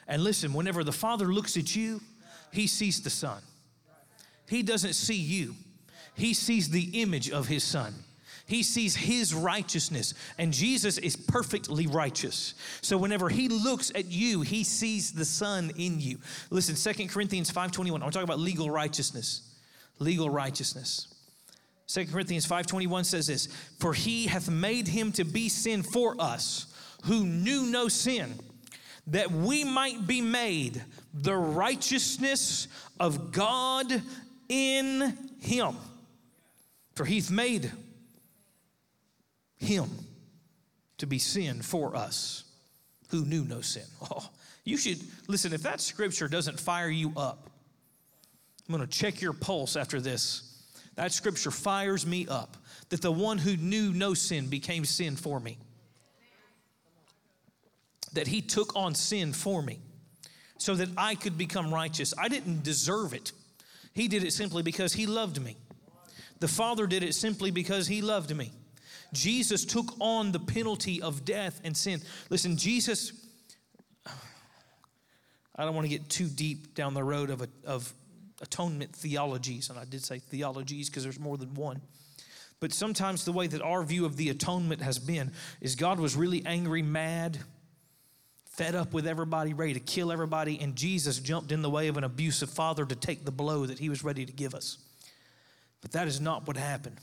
And 0.08 0.24
listen, 0.24 0.54
whenever 0.54 0.84
the 0.84 0.92
Father 0.92 1.28
looks 1.28 1.58
at 1.58 1.76
you, 1.76 2.02
he 2.52 2.68
sees 2.68 3.02
the 3.02 3.10
Son. 3.10 3.42
He 4.50 4.64
doesn't 4.64 4.94
see 4.94 5.16
you, 5.16 5.56
he 6.16 6.34
sees 6.34 6.70
the 6.70 7.02
image 7.02 7.30
of 7.30 7.48
his 7.48 7.64
Son. 7.64 7.94
He 8.46 8.64
sees 8.64 8.96
his 8.98 9.34
righteousness, 9.34 10.14
and 10.38 10.52
Jesus 10.52 10.98
is 10.98 11.16
perfectly 11.16 11.88
righteous. 11.88 12.54
So 12.82 12.98
whenever 12.98 13.30
he 13.30 13.48
looks 13.48 13.92
at 13.96 14.08
you, 14.08 14.42
he 14.42 14.66
sees 14.66 15.14
the 15.14 15.24
Son 15.24 15.72
in 15.78 16.02
you. 16.02 16.20
Listen, 16.50 16.76
Second 16.76 17.10
Corinthians 17.10 17.50
5:21. 17.50 18.04
I'm 18.04 18.12
talking 18.12 18.26
about 18.28 18.40
legal 18.40 18.70
righteousness. 18.70 19.42
Legal 20.00 20.30
righteousness. 20.30 21.08
2 21.88 22.08
Corinthians 22.08 22.46
5:21 22.46 23.06
says 23.06 23.28
this, 23.28 23.48
"For 23.80 23.94
he 23.94 24.28
hath 24.28 24.50
made 24.50 24.90
him 24.90 25.14
to 25.14 25.24
be 25.24 25.48
sin 25.48 25.82
for 25.82 26.20
us, 26.20 26.66
who 27.04 27.26
knew 27.26 27.64
no 27.64 27.88
sin, 27.88 28.38
that 29.08 29.32
we 29.32 29.64
might 29.64 30.08
be 30.08 30.20
made 30.20 30.84
the 31.14 31.36
righteousness 31.36 32.68
of 33.00 33.32
God 33.32 34.04
in 34.50 35.32
him." 35.40 35.78
For 37.02 37.06
he's 37.06 37.32
made 37.32 37.72
him 39.58 39.90
to 41.00 41.08
be 41.08 41.18
sin 41.18 41.64
for 41.64 41.96
us 41.96 42.44
who 43.10 43.26
knew 43.26 43.44
no 43.44 43.62
sin. 43.62 43.86
Oh, 44.12 44.30
you 44.64 44.78
should 44.78 45.00
listen, 45.28 45.52
if 45.52 45.64
that 45.64 45.82
scripture 45.82 46.28
doesn't 46.28 46.60
fire 46.60 46.92
you 46.92 47.12
up, 47.18 47.50
I'm 48.70 48.76
going 48.76 48.88
to 48.88 48.98
check 49.00 49.20
your 49.20 49.34
pulse 49.34 49.76
after 49.76 50.00
this. 50.00 50.64
That 50.94 51.12
scripture 51.12 51.50
fires 51.50 52.06
me 52.06 52.28
up 52.28 52.56
that 52.90 53.02
the 53.02 53.12
one 53.12 53.40
who 53.40 53.58
knew 53.58 53.94
no 53.94 54.14
sin 54.14 54.48
became 54.48 54.86
sin 54.86 55.16
for 55.16 55.40
me. 55.40 55.58
That 58.14 58.28
he 58.28 58.44
took 58.44 58.76
on 58.76 58.94
sin 58.94 59.34
for 59.34 59.64
me 59.64 59.80
so 60.60 60.76
that 60.76 60.90
I 60.96 61.16
could 61.16 61.36
become 61.36 61.74
righteous. 61.74 62.14
I 62.16 62.28
didn't 62.28 62.62
deserve 62.62 63.16
it. 63.16 63.32
He 63.96 64.08
did 64.08 64.24
it 64.24 64.34
simply 64.34 64.62
because 64.62 64.94
he 64.94 65.08
loved 65.08 65.42
me. 65.42 65.58
The 66.42 66.48
Father 66.48 66.88
did 66.88 67.04
it 67.04 67.14
simply 67.14 67.52
because 67.52 67.88
he 67.88 68.02
loved 68.02 68.36
me. 68.36 68.52
Jesus 69.14 69.64
took 69.64 69.94
on 70.00 70.32
the 70.32 70.40
penalty 70.40 71.00
of 71.00 71.24
death 71.24 71.62
and 71.64 71.78
sin. 71.78 72.02
Listen, 72.32 72.58
Jesus, 72.58 73.14
I 75.56 75.66
don't 75.66 75.76
want 75.76 75.86
to 75.86 75.90
get 75.90 76.10
too 76.10 76.28
deep 76.28 76.74
down 76.74 76.96
the 76.96 77.04
road 77.04 77.30
of, 77.30 77.44
a, 77.44 77.48
of 77.64 77.94
atonement 78.42 78.96
theologies, 78.96 79.70
and 79.70 79.78
I 79.78 79.86
did 79.86 80.04
say 80.04 80.18
theologies 80.18 80.90
because 80.90 81.04
there's 81.04 81.20
more 81.20 81.38
than 81.38 81.54
one. 81.54 81.80
But 82.60 82.74
sometimes 82.74 83.24
the 83.24 83.32
way 83.32 83.46
that 83.46 83.62
our 83.62 83.84
view 83.84 84.06
of 84.06 84.18
the 84.18 84.30
atonement 84.30 84.82
has 84.82 84.98
been 84.98 85.34
is 85.62 85.76
God 85.76 86.00
was 86.00 86.16
really 86.16 86.44
angry, 86.48 86.82
mad, 86.82 87.38
fed 88.46 88.74
up 88.74 88.94
with 88.94 89.06
everybody, 89.06 89.54
ready 89.54 89.76
to 89.76 89.80
kill 89.80 90.12
everybody, 90.12 90.60
and 90.60 90.76
Jesus 90.76 91.20
jumped 91.20 91.52
in 91.52 91.62
the 91.62 91.70
way 91.70 91.88
of 91.88 91.98
an 91.98 92.04
abusive 92.04 92.50
father 92.50 92.84
to 92.84 92.96
take 92.96 93.26
the 93.26 93.32
blow 93.32 93.68
that 93.68 93.78
he 93.78 93.90
was 93.90 94.04
ready 94.04 94.26
to 94.26 94.34
give 94.34 94.56
us. 94.56 94.80
But 95.82 95.92
that 95.92 96.08
is 96.08 96.22
not 96.22 96.48
what 96.48 96.58
happened. 96.58 96.98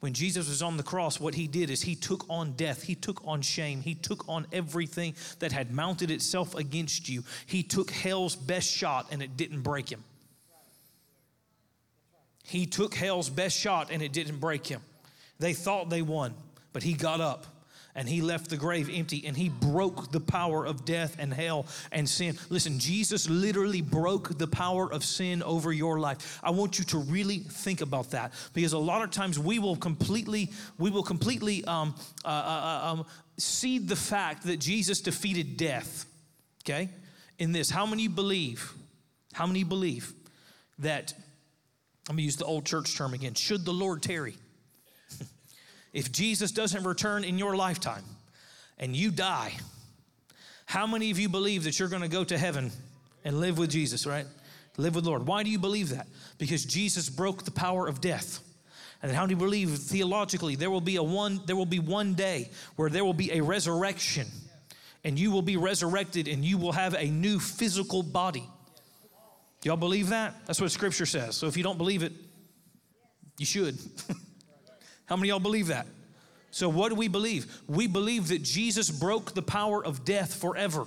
When 0.00 0.14
Jesus 0.14 0.48
was 0.48 0.62
on 0.62 0.76
the 0.76 0.82
cross, 0.82 1.20
what 1.20 1.34
he 1.34 1.46
did 1.46 1.70
is 1.70 1.82
he 1.82 1.94
took 1.94 2.24
on 2.28 2.52
death, 2.52 2.82
he 2.82 2.96
took 2.96 3.24
on 3.24 3.40
shame, 3.40 3.82
he 3.82 3.94
took 3.94 4.28
on 4.28 4.46
everything 4.52 5.14
that 5.38 5.52
had 5.52 5.72
mounted 5.72 6.10
itself 6.10 6.56
against 6.56 7.08
you. 7.08 7.22
He 7.46 7.62
took 7.62 7.90
hell's 7.90 8.34
best 8.34 8.68
shot 8.68 9.06
and 9.12 9.22
it 9.22 9.36
didn't 9.36 9.60
break 9.60 9.88
him. 9.88 10.02
He 12.42 12.66
took 12.66 12.94
hell's 12.94 13.30
best 13.30 13.56
shot 13.56 13.90
and 13.92 14.02
it 14.02 14.12
didn't 14.12 14.38
break 14.38 14.66
him. 14.66 14.80
They 15.38 15.54
thought 15.54 15.88
they 15.88 16.02
won, 16.02 16.34
but 16.72 16.82
he 16.82 16.94
got 16.94 17.20
up 17.20 17.46
and 17.94 18.08
he 18.08 18.22
left 18.22 18.50
the 18.50 18.56
grave 18.56 18.88
empty 18.92 19.24
and 19.26 19.36
he 19.36 19.48
broke 19.48 20.10
the 20.10 20.20
power 20.20 20.64
of 20.64 20.84
death 20.84 21.16
and 21.18 21.32
hell 21.32 21.66
and 21.90 22.08
sin. 22.08 22.38
Listen, 22.48 22.78
Jesus 22.78 23.28
literally 23.28 23.82
broke 23.82 24.38
the 24.38 24.46
power 24.46 24.90
of 24.90 25.04
sin 25.04 25.42
over 25.42 25.72
your 25.72 26.00
life. 26.00 26.40
I 26.42 26.50
want 26.50 26.78
you 26.78 26.84
to 26.86 26.98
really 26.98 27.38
think 27.38 27.80
about 27.80 28.10
that 28.10 28.32
because 28.54 28.72
a 28.72 28.78
lot 28.78 29.02
of 29.02 29.10
times 29.10 29.38
we 29.38 29.58
will 29.58 29.76
completely, 29.76 30.50
we 30.78 30.90
will 30.90 31.02
completely 31.02 31.64
um, 31.64 31.94
uh, 32.24 32.28
uh, 32.28 32.32
uh 32.32 32.92
um, 32.92 33.06
cede 33.38 33.88
the 33.88 33.96
fact 33.96 34.44
that 34.44 34.58
Jesus 34.58 35.00
defeated 35.00 35.56
death. 35.56 36.06
Okay, 36.64 36.88
in 37.38 37.52
this, 37.52 37.70
how 37.70 37.86
many 37.86 38.08
believe? 38.08 38.72
How 39.32 39.46
many 39.46 39.64
believe 39.64 40.12
that? 40.78 41.12
I'm 42.08 42.16
gonna 42.16 42.22
use 42.22 42.36
the 42.36 42.44
old 42.44 42.66
church 42.66 42.96
term 42.96 43.14
again. 43.14 43.34
Should 43.34 43.64
the 43.64 43.72
Lord 43.72 44.02
tarry? 44.02 44.36
If 45.92 46.10
Jesus 46.12 46.52
doesn't 46.52 46.84
return 46.84 47.24
in 47.24 47.38
your 47.38 47.56
lifetime 47.56 48.04
and 48.78 48.96
you 48.96 49.10
die, 49.10 49.52
how 50.66 50.86
many 50.86 51.10
of 51.10 51.18
you 51.18 51.28
believe 51.28 51.64
that 51.64 51.78
you're 51.78 51.88
going 51.88 52.02
to 52.02 52.08
go 52.08 52.24
to 52.24 52.38
heaven 52.38 52.70
and 53.24 53.40
live 53.40 53.58
with 53.58 53.70
Jesus, 53.70 54.06
right? 54.06 54.26
Live 54.76 54.94
with 54.94 55.04
Lord. 55.04 55.26
Why 55.26 55.42
do 55.42 55.50
you 55.50 55.58
believe 55.58 55.90
that? 55.90 56.08
Because 56.38 56.64
Jesus 56.64 57.10
broke 57.10 57.44
the 57.44 57.50
power 57.50 57.86
of 57.86 58.00
death. 58.00 58.40
And 59.02 59.12
how 59.12 59.26
do 59.26 59.32
you 59.32 59.36
believe 59.36 59.70
theologically 59.70 60.54
there 60.54 60.70
will 60.70 60.80
be 60.80 60.96
a 60.96 61.02
one 61.02 61.40
there 61.44 61.56
will 61.56 61.66
be 61.66 61.80
one 61.80 62.14
day 62.14 62.50
where 62.76 62.88
there 62.88 63.04
will 63.04 63.12
be 63.12 63.32
a 63.32 63.40
resurrection 63.40 64.28
and 65.04 65.18
you 65.18 65.32
will 65.32 65.42
be 65.42 65.56
resurrected 65.56 66.28
and 66.28 66.44
you 66.44 66.56
will 66.56 66.72
have 66.72 66.94
a 66.94 67.06
new 67.06 67.40
physical 67.40 68.02
body. 68.02 68.48
Y'all 69.64 69.76
believe 69.76 70.08
that? 70.08 70.34
That's 70.46 70.60
what 70.60 70.70
scripture 70.70 71.06
says. 71.06 71.36
So 71.36 71.46
if 71.48 71.56
you 71.56 71.62
don't 71.62 71.78
believe 71.78 72.02
it, 72.02 72.12
you 73.38 73.46
should. 73.46 73.76
How 75.12 75.16
many 75.16 75.28
y'all 75.28 75.40
believe 75.40 75.66
that? 75.66 75.86
So, 76.52 76.70
what 76.70 76.88
do 76.88 76.94
we 76.94 77.06
believe? 77.06 77.60
We 77.68 77.86
believe 77.86 78.28
that 78.28 78.42
Jesus 78.42 78.88
broke 78.90 79.34
the 79.34 79.42
power 79.42 79.84
of 79.84 80.06
death 80.06 80.32
forever. 80.32 80.86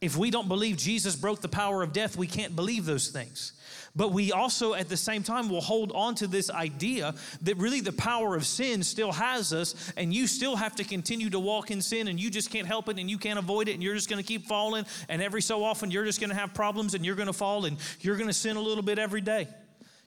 If 0.00 0.16
we 0.16 0.30
don't 0.30 0.46
believe 0.46 0.76
Jesus 0.76 1.16
broke 1.16 1.40
the 1.40 1.48
power 1.48 1.82
of 1.82 1.92
death, 1.92 2.16
we 2.16 2.28
can't 2.28 2.54
believe 2.54 2.86
those 2.86 3.08
things. 3.08 3.54
But 3.96 4.12
we 4.12 4.30
also, 4.30 4.74
at 4.74 4.88
the 4.88 4.96
same 4.96 5.24
time, 5.24 5.48
will 5.48 5.60
hold 5.60 5.90
on 5.96 6.14
to 6.16 6.28
this 6.28 6.48
idea 6.48 7.12
that 7.42 7.56
really 7.56 7.80
the 7.80 7.92
power 7.92 8.36
of 8.36 8.46
sin 8.46 8.84
still 8.84 9.10
has 9.10 9.52
us, 9.52 9.92
and 9.96 10.14
you 10.14 10.28
still 10.28 10.54
have 10.54 10.76
to 10.76 10.84
continue 10.84 11.28
to 11.30 11.40
walk 11.40 11.72
in 11.72 11.82
sin, 11.82 12.06
and 12.06 12.20
you 12.20 12.30
just 12.30 12.52
can't 12.52 12.68
help 12.68 12.88
it, 12.88 13.00
and 13.00 13.10
you 13.10 13.18
can't 13.18 13.40
avoid 13.40 13.66
it, 13.66 13.72
and 13.74 13.82
you're 13.82 13.96
just 13.96 14.08
gonna 14.08 14.22
keep 14.22 14.46
falling, 14.46 14.86
and 15.08 15.20
every 15.20 15.42
so 15.42 15.64
often 15.64 15.90
you're 15.90 16.04
just 16.04 16.20
gonna 16.20 16.36
have 16.36 16.54
problems, 16.54 16.94
and 16.94 17.04
you're 17.04 17.16
gonna 17.16 17.32
fall, 17.32 17.64
and 17.64 17.78
you're 18.00 18.16
gonna 18.16 18.32
sin 18.32 18.54
a 18.54 18.60
little 18.60 18.84
bit 18.84 19.00
every 19.00 19.20
day. 19.20 19.48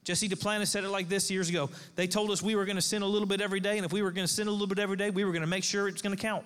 Jesse 0.08 0.30
Duplantis 0.30 0.68
said 0.68 0.86
it 0.86 0.90
like 0.90 1.10
this 1.10 1.30
years 1.30 1.50
ago. 1.50 1.70
They 1.98 2.08
told 2.08 2.32
us 2.32 2.42
we 2.42 2.56
were 2.56 2.64
going 2.64 2.78
to 2.78 2.82
sin 2.82 3.02
a 3.02 3.06
little 3.06 3.28
bit 3.28 3.42
every 3.42 3.60
day, 3.60 3.76
and 3.76 3.86
if 3.86 3.92
we 3.92 4.02
were 4.02 4.12
going 4.12 4.26
to 4.26 4.32
sin 4.32 4.48
a 4.48 4.52
little 4.52 4.66
bit 4.66 4.80
every 4.80 4.96
day, 4.96 5.10
we 5.10 5.26
were 5.26 5.34
going 5.34 5.42
to 5.42 5.50
make 5.50 5.66
sure 5.66 5.90
it's 5.90 6.02
going 6.02 6.16
to 6.16 6.22
count. 6.22 6.46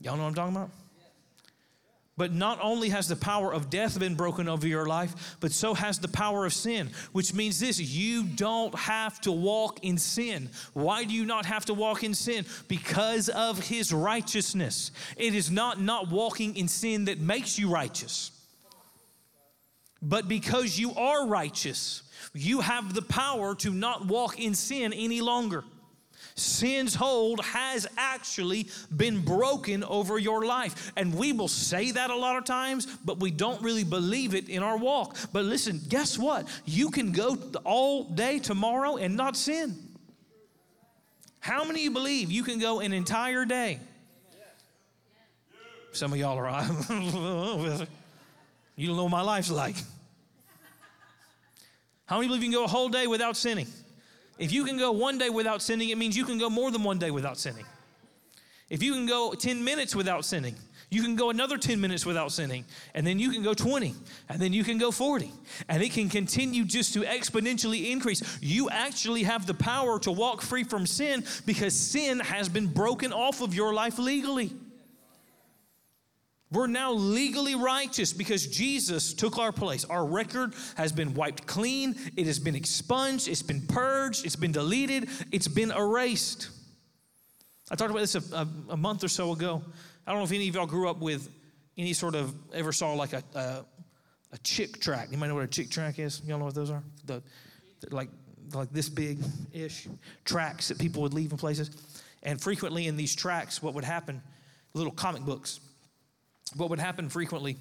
Y'all 0.00 0.16
know 0.16 0.22
what 0.22 0.28
I'm 0.28 0.34
talking 0.34 0.56
about? 0.56 0.70
But 2.16 2.32
not 2.32 2.58
only 2.62 2.88
has 2.88 3.06
the 3.06 3.16
power 3.16 3.52
of 3.52 3.68
death 3.68 4.00
been 4.00 4.14
broken 4.14 4.48
over 4.48 4.66
your 4.66 4.86
life, 4.86 5.36
but 5.40 5.52
so 5.52 5.74
has 5.74 5.98
the 5.98 6.08
power 6.08 6.46
of 6.46 6.54
sin, 6.54 6.88
which 7.12 7.34
means 7.34 7.60
this 7.60 7.78
you 7.78 8.24
don't 8.24 8.74
have 8.74 9.20
to 9.20 9.30
walk 9.30 9.84
in 9.84 9.98
sin. 9.98 10.48
Why 10.72 11.04
do 11.04 11.12
you 11.12 11.26
not 11.26 11.44
have 11.44 11.66
to 11.66 11.74
walk 11.74 12.02
in 12.02 12.14
sin? 12.14 12.46
Because 12.66 13.28
of 13.28 13.60
his 13.68 13.92
righteousness. 13.92 14.90
It 15.18 15.34
is 15.34 15.50
not 15.50 15.82
not 15.82 16.08
walking 16.08 16.56
in 16.56 16.66
sin 16.66 17.04
that 17.04 17.20
makes 17.20 17.58
you 17.58 17.68
righteous. 17.68 18.30
But 20.00 20.28
because 20.28 20.78
you 20.78 20.94
are 20.94 21.26
righteous, 21.26 22.02
you 22.34 22.60
have 22.60 22.94
the 22.94 23.02
power 23.02 23.54
to 23.56 23.70
not 23.70 24.06
walk 24.06 24.38
in 24.38 24.54
sin 24.54 24.92
any 24.92 25.20
longer. 25.20 25.64
Sin's 26.38 26.94
hold 26.94 27.44
has 27.44 27.86
actually 27.96 28.68
been 28.96 29.22
broken 29.22 29.82
over 29.82 30.18
your 30.18 30.46
life. 30.46 30.92
And 30.96 31.14
we 31.14 31.32
will 31.32 31.48
say 31.48 31.90
that 31.90 32.10
a 32.10 32.16
lot 32.16 32.36
of 32.36 32.44
times, 32.44 32.86
but 33.04 33.18
we 33.18 33.30
don't 33.30 33.60
really 33.60 33.84
believe 33.84 34.34
it 34.34 34.48
in 34.48 34.62
our 34.62 34.76
walk. 34.76 35.16
But 35.32 35.44
listen, 35.44 35.80
guess 35.88 36.16
what? 36.16 36.46
You 36.64 36.90
can 36.90 37.10
go 37.10 37.36
all 37.64 38.04
day 38.04 38.38
tomorrow 38.38 38.96
and 38.96 39.16
not 39.16 39.36
sin. 39.36 39.76
How 41.40 41.64
many 41.64 41.82
you 41.82 41.90
believe 41.90 42.30
you 42.30 42.44
can 42.44 42.58
go 42.58 42.80
an 42.80 42.92
entire 42.92 43.44
day? 43.44 43.80
Some 45.92 46.12
of 46.12 46.18
y'all 46.18 46.38
are, 46.38 47.86
you 48.78 48.86
don't 48.86 48.96
know 48.96 49.02
what 49.02 49.10
my 49.10 49.22
life's 49.22 49.50
like. 49.50 49.74
How 52.06 52.16
many 52.16 52.28
believe 52.28 52.44
you 52.44 52.50
can 52.50 52.58
go 52.60 52.64
a 52.64 52.68
whole 52.68 52.88
day 52.88 53.08
without 53.08 53.36
sinning? 53.36 53.66
If 54.38 54.52
you 54.52 54.64
can 54.64 54.78
go 54.78 54.92
one 54.92 55.18
day 55.18 55.30
without 55.30 55.62
sinning, 55.62 55.88
it 55.88 55.98
means 55.98 56.16
you 56.16 56.24
can 56.24 56.38
go 56.38 56.48
more 56.48 56.70
than 56.70 56.84
one 56.84 56.98
day 56.98 57.10
without 57.10 57.38
sinning. 57.38 57.66
If 58.70 58.80
you 58.80 58.92
can 58.92 59.06
go 59.06 59.34
10 59.34 59.64
minutes 59.64 59.96
without 59.96 60.24
sinning, 60.24 60.54
you 60.90 61.02
can 61.02 61.16
go 61.16 61.30
another 61.30 61.58
10 61.58 61.80
minutes 61.80 62.06
without 62.06 62.30
sinning, 62.30 62.64
and 62.94 63.04
then 63.04 63.18
you 63.18 63.30
can 63.30 63.42
go 63.42 63.52
20, 63.52 63.94
and 64.28 64.40
then 64.40 64.52
you 64.52 64.62
can 64.62 64.78
go 64.78 64.92
40, 64.92 65.32
and 65.68 65.82
it 65.82 65.92
can 65.92 66.08
continue 66.08 66.64
just 66.64 66.94
to 66.94 67.00
exponentially 67.00 67.90
increase. 67.90 68.22
You 68.40 68.70
actually 68.70 69.24
have 69.24 69.44
the 69.46 69.54
power 69.54 69.98
to 70.00 70.12
walk 70.12 70.40
free 70.40 70.62
from 70.62 70.86
sin 70.86 71.24
because 71.46 71.74
sin 71.74 72.20
has 72.20 72.48
been 72.48 72.68
broken 72.68 73.12
off 73.12 73.40
of 73.40 73.54
your 73.54 73.74
life 73.74 73.98
legally. 73.98 74.52
We're 76.50 76.66
now 76.66 76.92
legally 76.92 77.54
righteous 77.54 78.14
because 78.14 78.46
Jesus 78.46 79.12
took 79.12 79.38
our 79.38 79.52
place. 79.52 79.84
Our 79.84 80.06
record 80.06 80.54
has 80.76 80.92
been 80.92 81.12
wiped 81.12 81.46
clean, 81.46 81.94
it 82.16 82.26
has 82.26 82.38
been 82.38 82.54
expunged, 82.54 83.28
it's 83.28 83.42
been 83.42 83.66
purged, 83.66 84.24
it's 84.24 84.36
been 84.36 84.52
deleted, 84.52 85.10
it's 85.30 85.48
been 85.48 85.70
erased. 85.70 86.48
I 87.70 87.74
talked 87.74 87.90
about 87.90 88.00
this 88.00 88.14
a, 88.14 88.34
a, 88.34 88.48
a 88.70 88.76
month 88.78 89.04
or 89.04 89.08
so 89.08 89.32
ago. 89.32 89.62
I 90.06 90.10
don't 90.10 90.20
know 90.20 90.24
if 90.24 90.32
any 90.32 90.48
of 90.48 90.54
y'all 90.54 90.64
grew 90.64 90.88
up 90.88 91.00
with 91.00 91.28
any 91.76 91.92
sort 91.92 92.14
of, 92.14 92.34
ever 92.54 92.72
saw 92.72 92.94
like 92.94 93.12
a, 93.12 93.22
a, 93.34 93.64
a 94.32 94.38
Chick 94.42 94.80
tract. 94.80 95.12
You 95.12 95.18
might 95.18 95.26
know 95.26 95.34
what 95.34 95.44
a 95.44 95.48
Chick 95.48 95.70
tract 95.70 95.98
is? 95.98 96.22
Y'all 96.26 96.38
know 96.38 96.46
what 96.46 96.54
those 96.54 96.70
are? 96.70 96.82
The, 97.04 97.22
like, 97.90 98.08
like 98.54 98.72
this 98.72 98.88
big 98.88 99.18
ish 99.52 99.86
tracts 100.24 100.68
that 100.68 100.78
people 100.78 101.02
would 101.02 101.12
leave 101.12 101.30
in 101.30 101.36
places. 101.36 101.70
And 102.22 102.40
frequently 102.40 102.86
in 102.86 102.96
these 102.96 103.14
tracts, 103.14 103.62
what 103.62 103.74
would 103.74 103.84
happen, 103.84 104.22
little 104.72 104.92
comic 104.92 105.22
books 105.22 105.60
what 106.56 106.70
would 106.70 106.78
happen 106.78 107.08
frequently, 107.08 107.56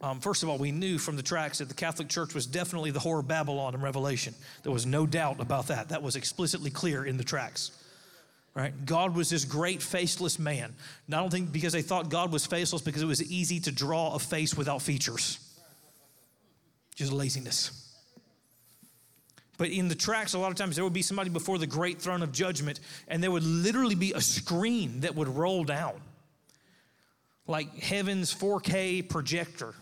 um, 0.00 0.20
first 0.20 0.42
of 0.42 0.48
all, 0.48 0.58
we 0.58 0.70
knew 0.70 0.98
from 0.98 1.16
the 1.16 1.22
tracts 1.22 1.58
that 1.58 1.68
the 1.68 1.74
Catholic 1.74 2.08
Church 2.08 2.34
was 2.34 2.46
definitely 2.46 2.90
the 2.92 3.00
whore 3.00 3.18
of 3.18 3.26
Babylon 3.26 3.74
in 3.74 3.80
Revelation. 3.80 4.34
There 4.62 4.72
was 4.72 4.86
no 4.86 5.06
doubt 5.06 5.40
about 5.40 5.68
that. 5.68 5.88
That 5.88 6.02
was 6.02 6.14
explicitly 6.14 6.70
clear 6.70 7.04
in 7.04 7.16
the 7.16 7.24
tracts. 7.24 7.72
Right? 8.54 8.72
God 8.86 9.14
was 9.14 9.30
this 9.30 9.44
great 9.44 9.82
faceless 9.82 10.38
man. 10.38 10.74
Don't 11.08 11.30
think 11.30 11.52
because 11.52 11.72
they 11.72 11.82
thought 11.82 12.08
God 12.08 12.32
was 12.32 12.46
faceless 12.46 12.82
because 12.82 13.02
it 13.02 13.06
was 13.06 13.22
easy 13.30 13.60
to 13.60 13.72
draw 13.72 14.14
a 14.14 14.18
face 14.18 14.54
without 14.54 14.82
features. 14.82 15.38
Just 16.94 17.12
laziness. 17.12 17.88
But 19.58 19.70
in 19.70 19.88
the 19.88 19.94
tracts, 19.94 20.34
a 20.34 20.38
lot 20.38 20.50
of 20.50 20.56
times 20.56 20.76
there 20.76 20.84
would 20.84 20.92
be 20.92 21.02
somebody 21.02 21.30
before 21.30 21.58
the 21.58 21.66
great 21.66 22.00
throne 22.00 22.22
of 22.22 22.32
judgment, 22.32 22.78
and 23.08 23.22
there 23.22 23.30
would 23.30 23.44
literally 23.44 23.96
be 23.96 24.12
a 24.12 24.20
screen 24.20 25.00
that 25.00 25.16
would 25.16 25.28
roll 25.28 25.64
down 25.64 26.00
like 27.48 27.76
heaven's 27.78 28.32
4K 28.32 29.08
projector 29.08 29.74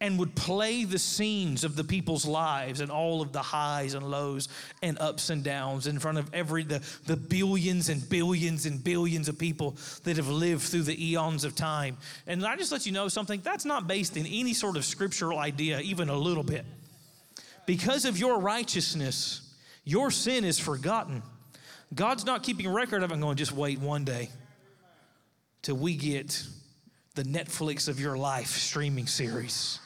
and 0.00 0.18
would 0.18 0.36
play 0.36 0.84
the 0.84 0.98
scenes 0.98 1.64
of 1.64 1.74
the 1.74 1.82
people's 1.82 2.26
lives 2.26 2.80
and 2.80 2.90
all 2.90 3.22
of 3.22 3.32
the 3.32 3.40
highs 3.40 3.94
and 3.94 4.08
lows 4.08 4.48
and 4.82 4.98
ups 5.00 5.30
and 5.30 5.42
downs 5.42 5.86
in 5.86 5.98
front 5.98 6.18
of 6.18 6.32
every 6.34 6.62
the, 6.62 6.82
the 7.06 7.16
billions 7.16 7.88
and 7.88 8.06
billions 8.08 8.66
and 8.66 8.84
billions 8.84 9.26
of 9.26 9.38
people 9.38 9.74
that 10.04 10.18
have 10.18 10.28
lived 10.28 10.62
through 10.62 10.82
the 10.82 11.12
eons 11.12 11.44
of 11.44 11.56
time. 11.56 11.96
And 12.26 12.44
i 12.46 12.56
just 12.56 12.70
let 12.70 12.84
you 12.84 12.92
know 12.92 13.08
something 13.08 13.40
that's 13.42 13.64
not 13.64 13.88
based 13.88 14.16
in 14.18 14.26
any 14.26 14.52
sort 14.52 14.76
of 14.76 14.84
scriptural 14.84 15.38
idea 15.38 15.80
even 15.80 16.10
a 16.10 16.16
little 16.16 16.44
bit. 16.44 16.66
Because 17.64 18.04
of 18.04 18.18
your 18.18 18.38
righteousness 18.38 19.46
your 19.86 20.10
sin 20.10 20.44
is 20.44 20.58
forgotten. 20.58 21.22
God's 21.94 22.26
not 22.26 22.42
keeping 22.42 22.68
record 22.68 23.04
of 23.04 23.10
it 23.10 23.14
and 23.14 23.22
going 23.22 23.36
just 23.36 23.52
wait 23.52 23.78
one 23.78 24.04
day 24.04 24.28
till 25.62 25.76
we 25.76 25.96
get 25.96 26.44
the 27.16 27.24
Netflix 27.24 27.88
of 27.88 27.98
your 27.98 28.16
life 28.16 28.50
streaming 28.50 29.06
series 29.06 29.80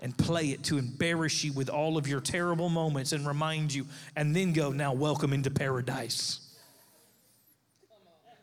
and 0.00 0.18
play 0.18 0.46
it 0.50 0.64
to 0.64 0.76
embarrass 0.76 1.44
you 1.44 1.52
with 1.52 1.70
all 1.70 1.96
of 1.96 2.08
your 2.08 2.20
terrible 2.20 2.68
moments 2.68 3.12
and 3.12 3.26
remind 3.26 3.72
you, 3.72 3.86
and 4.16 4.34
then 4.34 4.52
go, 4.52 4.70
now 4.70 4.92
welcome 4.92 5.32
into 5.32 5.48
paradise. 5.48 6.40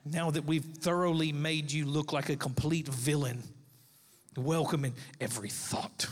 Now 0.06 0.32
that 0.32 0.46
we've 0.46 0.64
thoroughly 0.64 1.34
made 1.34 1.72
you 1.72 1.86
look 1.86 2.14
like 2.14 2.30
a 2.30 2.36
complete 2.38 2.88
villain, 2.88 3.44
welcome 4.38 4.86
in 4.86 4.94
every 5.20 5.50
thought. 5.50 6.08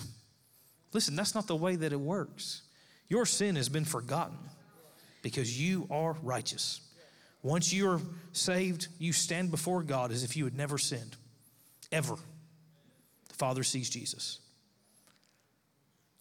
Listen, 0.93 1.15
that's 1.15 1.33
not 1.33 1.47
the 1.47 1.55
way 1.55 1.77
that 1.77 1.93
it 1.93 1.99
works. 1.99 2.63
Your 3.07 3.25
sin 3.25 3.55
has 3.55 3.69
been 3.69 3.85
forgotten 3.85 4.37
because 5.23 5.59
you 5.59 5.87
are 5.89 6.15
righteous. 6.21 6.81
Once 7.41 7.73
you're 7.73 8.01
saved, 8.33 8.89
you 8.99 9.13
stand 9.13 9.49
before 9.49 9.81
God 9.81 10.11
as 10.11 10.23
if 10.23 10.35
you 10.35 10.43
had 10.43 10.57
never 10.57 10.77
sinned 10.77 11.15
ever. 11.91 12.15
The 13.27 13.35
Father 13.35 13.63
sees 13.63 13.89
Jesus. 13.89 14.39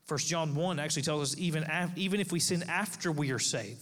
First 0.04 0.26
John 0.26 0.54
1 0.54 0.78
actually 0.78 1.02
tells 1.02 1.32
us 1.32 1.38
even, 1.38 1.64
af- 1.64 1.92
even 1.96 2.20
if 2.20 2.32
we 2.32 2.40
sin 2.40 2.64
after 2.68 3.12
we 3.12 3.30
are 3.30 3.38
saved, 3.38 3.80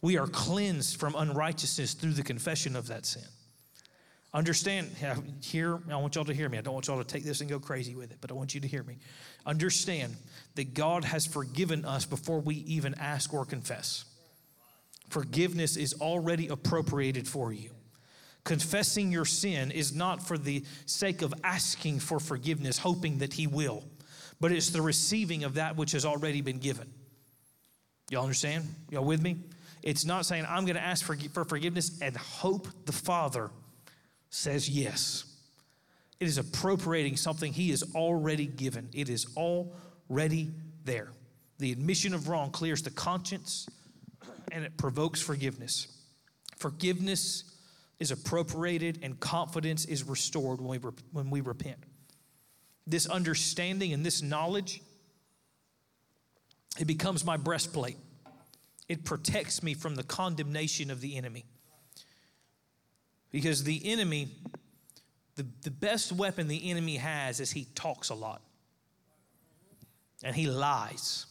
we 0.00 0.18
are 0.18 0.26
cleansed 0.26 1.00
from 1.00 1.14
unrighteousness 1.16 1.94
through 1.94 2.12
the 2.12 2.22
confession 2.22 2.76
of 2.76 2.88
that 2.88 3.06
sin. 3.06 3.24
Understand, 4.34 4.90
here, 5.40 5.80
I 5.88 5.96
want 5.96 6.16
y'all 6.16 6.24
to 6.24 6.34
hear 6.34 6.48
me. 6.48 6.58
I 6.58 6.60
don't 6.60 6.74
want 6.74 6.88
y'all 6.88 6.98
to 6.98 7.04
take 7.04 7.22
this 7.22 7.40
and 7.40 7.48
go 7.48 7.60
crazy 7.60 7.94
with 7.94 8.10
it, 8.10 8.18
but 8.20 8.32
I 8.32 8.34
want 8.34 8.52
you 8.52 8.60
to 8.60 8.68
hear 8.68 8.82
me. 8.82 8.98
Understand 9.46 10.16
that 10.56 10.74
God 10.74 11.04
has 11.04 11.24
forgiven 11.24 11.84
us 11.84 12.04
before 12.04 12.40
we 12.40 12.56
even 12.56 12.94
ask 12.98 13.32
or 13.32 13.44
confess. 13.44 14.04
Forgiveness 15.08 15.76
is 15.76 15.94
already 16.00 16.48
appropriated 16.48 17.28
for 17.28 17.52
you. 17.52 17.70
Confessing 18.44 19.10
your 19.10 19.24
sin 19.24 19.70
is 19.70 19.94
not 19.94 20.22
for 20.22 20.36
the 20.36 20.64
sake 20.84 21.22
of 21.22 21.32
asking 21.42 21.98
for 22.00 22.20
forgiveness, 22.20 22.78
hoping 22.78 23.18
that 23.18 23.32
He 23.32 23.46
will, 23.46 23.82
but 24.38 24.52
it's 24.52 24.70
the 24.70 24.82
receiving 24.82 25.44
of 25.44 25.54
that 25.54 25.76
which 25.76 25.92
has 25.92 26.04
already 26.04 26.42
been 26.42 26.58
given. 26.58 26.92
Y'all 28.10 28.22
understand? 28.22 28.66
Y'all 28.90 29.04
with 29.04 29.22
me? 29.22 29.38
It's 29.82 30.04
not 30.04 30.26
saying, 30.26 30.44
I'm 30.48 30.64
going 30.64 30.76
to 30.76 30.82
ask 30.82 31.04
for, 31.04 31.16
for 31.32 31.44
forgiveness 31.44 31.98
and 32.02 32.16
hope 32.16 32.68
the 32.84 32.92
Father 32.92 33.50
says 34.28 34.68
yes. 34.68 35.24
It 36.20 36.26
is 36.26 36.38
appropriating 36.38 37.16
something 37.16 37.52
He 37.52 37.70
has 37.70 37.82
already 37.94 38.46
given, 38.46 38.88
it 38.92 39.08
is 39.08 39.26
already 39.36 40.50
there. 40.84 41.08
The 41.58 41.72
admission 41.72 42.12
of 42.12 42.28
wrong 42.28 42.50
clears 42.50 42.82
the 42.82 42.90
conscience 42.90 43.68
and 44.52 44.64
it 44.64 44.76
provokes 44.76 45.20
forgiveness. 45.20 45.88
Forgiveness 46.58 47.44
is 47.98 48.10
appropriated 48.10 48.98
and 49.02 49.18
confidence 49.20 49.84
is 49.84 50.04
restored 50.04 50.60
when 50.60 50.80
we, 50.80 50.90
when 51.12 51.30
we 51.30 51.40
repent. 51.40 51.78
This 52.86 53.06
understanding 53.06 53.92
and 53.92 54.04
this 54.04 54.22
knowledge, 54.22 54.82
it 56.78 56.86
becomes 56.86 57.24
my 57.24 57.36
breastplate. 57.36 57.96
It 58.88 59.04
protects 59.04 59.62
me 59.62 59.74
from 59.74 59.94
the 59.94 60.02
condemnation 60.02 60.90
of 60.90 61.00
the 61.00 61.16
enemy. 61.16 61.44
Because 63.30 63.64
the 63.64 63.80
enemy, 63.90 64.28
the, 65.36 65.46
the 65.62 65.70
best 65.70 66.12
weapon 66.12 66.48
the 66.48 66.70
enemy 66.70 66.96
has 66.96 67.40
is 67.40 67.50
he 67.50 67.66
talks 67.74 68.10
a 68.10 68.14
lot 68.14 68.42
and 70.22 70.34
he 70.34 70.46
lies. 70.46 71.26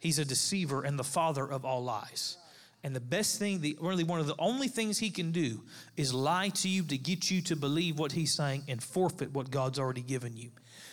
He's 0.00 0.18
a 0.18 0.24
deceiver 0.24 0.82
and 0.82 0.98
the 0.98 1.04
father 1.04 1.44
of 1.44 1.64
all 1.64 1.84
lies. 1.84 2.36
And 2.82 2.96
the 2.96 3.00
best 3.00 3.38
thing, 3.38 3.60
the, 3.60 3.76
really 3.80 4.04
one 4.04 4.20
of 4.20 4.26
the 4.26 4.34
only 4.38 4.68
things 4.68 4.98
he 4.98 5.10
can 5.10 5.32
do 5.32 5.62
is 5.96 6.14
lie 6.14 6.48
to 6.48 6.68
you 6.68 6.82
to 6.84 6.96
get 6.96 7.30
you 7.30 7.42
to 7.42 7.56
believe 7.56 7.98
what 7.98 8.12
he's 8.12 8.34
saying 8.34 8.64
and 8.68 8.82
forfeit 8.82 9.32
what 9.32 9.50
God's 9.50 9.78
already 9.78 10.00
given 10.00 10.36
you. 10.36 10.50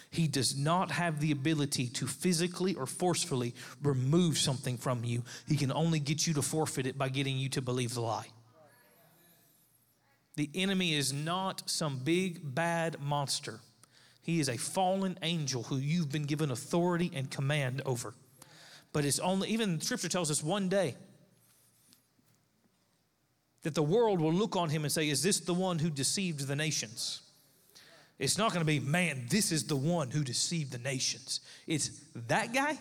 He 0.09 0.27
does 0.27 0.55
not 0.57 0.91
have 0.91 1.19
the 1.19 1.31
ability 1.31 1.87
to 1.87 2.07
physically 2.07 2.75
or 2.75 2.85
forcefully 2.85 3.55
remove 3.81 4.37
something 4.37 4.77
from 4.77 5.03
you. 5.03 5.23
He 5.47 5.55
can 5.55 5.71
only 5.71 5.99
get 5.99 6.27
you 6.27 6.33
to 6.33 6.41
forfeit 6.41 6.87
it 6.87 6.97
by 6.97 7.09
getting 7.09 7.37
you 7.37 7.49
to 7.49 7.61
believe 7.61 7.93
the 7.93 8.01
lie. 8.01 8.27
The 10.35 10.49
enemy 10.53 10.93
is 10.93 11.13
not 11.13 11.69
some 11.69 11.99
big 11.99 12.53
bad 12.53 13.01
monster. 13.01 13.59
He 14.21 14.39
is 14.39 14.49
a 14.49 14.57
fallen 14.57 15.17
angel 15.23 15.63
who 15.63 15.77
you've 15.77 16.11
been 16.11 16.25
given 16.25 16.51
authority 16.51 17.11
and 17.15 17.31
command 17.31 17.81
over. 17.85 18.13
But 18.93 19.05
it's 19.05 19.19
only, 19.19 19.49
even 19.49 19.79
scripture 19.81 20.09
tells 20.09 20.29
us 20.29 20.43
one 20.43 20.69
day 20.69 20.95
that 23.63 23.75
the 23.75 23.83
world 23.83 24.21
will 24.21 24.33
look 24.33 24.55
on 24.55 24.69
him 24.69 24.83
and 24.83 24.91
say, 24.91 25.09
Is 25.09 25.23
this 25.23 25.39
the 25.39 25.53
one 25.53 25.79
who 25.79 25.89
deceived 25.89 26.47
the 26.47 26.55
nations? 26.55 27.21
It's 28.19 28.37
not 28.37 28.51
going 28.51 28.61
to 28.61 28.65
be, 28.65 28.79
man, 28.79 29.25
this 29.29 29.51
is 29.51 29.65
the 29.65 29.75
one 29.75 30.09
who 30.09 30.23
deceived 30.23 30.71
the 30.71 30.79
nations. 30.79 31.41
It's 31.67 31.91
that 32.27 32.53
guy, 32.53 32.77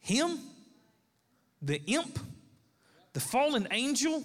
him, 0.00 0.38
the 1.62 1.82
imp, 1.86 2.18
the 3.14 3.20
fallen 3.20 3.66
angel, 3.70 4.22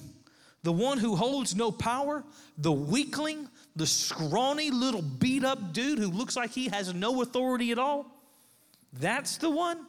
the 0.64 0.74
one 0.74 0.98
who 0.98 1.16
holds 1.16 1.56
no 1.56 1.72
power, 1.72 2.24
the 2.58 2.72
weakling, 2.72 3.48
the 3.76 3.88
scrawny 3.88 4.70
little 4.70 5.02
beat 5.02 5.46
up 5.46 5.72
dude 5.72 5.98
who 5.98 6.10
looks 6.10 6.36
like 6.36 6.52
he 6.52 6.68
has 6.68 6.94
no 6.94 7.22
authority 7.22 7.72
at 7.72 7.80
all. 7.80 8.06
That's 8.94 9.38
the 9.38 9.50
one. 9.50 9.86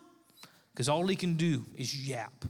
Because 0.73 0.89
all 0.89 1.07
he 1.07 1.17
can 1.17 1.35
do 1.35 1.65
is 1.77 1.95
yap, 1.95 2.45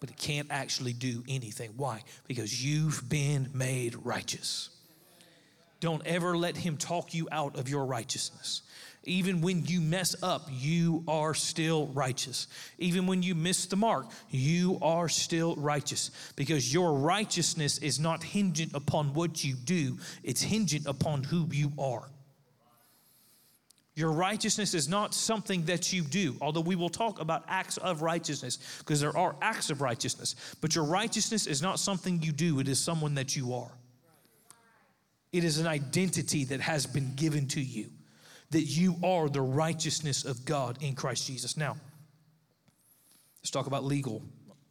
but 0.00 0.08
he 0.10 0.16
can't 0.16 0.48
actually 0.50 0.92
do 0.92 1.22
anything. 1.28 1.70
Why? 1.76 2.02
Because 2.26 2.64
you've 2.64 3.08
been 3.08 3.50
made 3.54 3.94
righteous. 4.04 4.70
Don't 5.78 6.06
ever 6.06 6.36
let 6.36 6.56
him 6.56 6.76
talk 6.76 7.14
you 7.14 7.28
out 7.30 7.56
of 7.58 7.68
your 7.68 7.86
righteousness. 7.86 8.62
Even 9.04 9.40
when 9.40 9.64
you 9.64 9.80
mess 9.80 10.14
up, 10.22 10.46
you 10.50 11.02
are 11.08 11.32
still 11.32 11.86
righteous. 11.86 12.48
Even 12.78 13.06
when 13.06 13.22
you 13.22 13.34
miss 13.34 13.64
the 13.64 13.76
mark, 13.76 14.06
you 14.28 14.78
are 14.82 15.08
still 15.08 15.56
righteous 15.56 16.10
because 16.36 16.72
your 16.72 16.92
righteousness 16.92 17.78
is 17.78 17.98
not 17.98 18.22
hinged 18.22 18.74
upon 18.74 19.14
what 19.14 19.42
you 19.42 19.54
do, 19.54 19.98
it's 20.22 20.42
hinged 20.42 20.86
upon 20.86 21.22
who 21.24 21.48
you 21.50 21.72
are. 21.78 22.10
Your 24.00 24.12
righteousness 24.12 24.72
is 24.72 24.88
not 24.88 25.12
something 25.12 25.66
that 25.66 25.92
you 25.92 26.00
do, 26.00 26.34
although 26.40 26.62
we 26.62 26.74
will 26.74 26.88
talk 26.88 27.20
about 27.20 27.44
acts 27.48 27.76
of 27.76 28.00
righteousness 28.00 28.58
because 28.78 28.98
there 28.98 29.14
are 29.14 29.36
acts 29.42 29.68
of 29.68 29.82
righteousness. 29.82 30.56
But 30.62 30.74
your 30.74 30.84
righteousness 30.84 31.46
is 31.46 31.60
not 31.60 31.78
something 31.78 32.22
you 32.22 32.32
do, 32.32 32.60
it 32.60 32.68
is 32.68 32.78
someone 32.78 33.16
that 33.16 33.36
you 33.36 33.52
are. 33.52 33.70
It 35.34 35.44
is 35.44 35.58
an 35.58 35.66
identity 35.66 36.44
that 36.44 36.62
has 36.62 36.86
been 36.86 37.12
given 37.14 37.46
to 37.48 37.60
you, 37.60 37.90
that 38.52 38.62
you 38.62 38.96
are 39.04 39.28
the 39.28 39.42
righteousness 39.42 40.24
of 40.24 40.46
God 40.46 40.78
in 40.80 40.94
Christ 40.94 41.26
Jesus. 41.26 41.58
Now, 41.58 41.76
let's 43.42 43.50
talk 43.50 43.66
about 43.66 43.84
legal. 43.84 44.22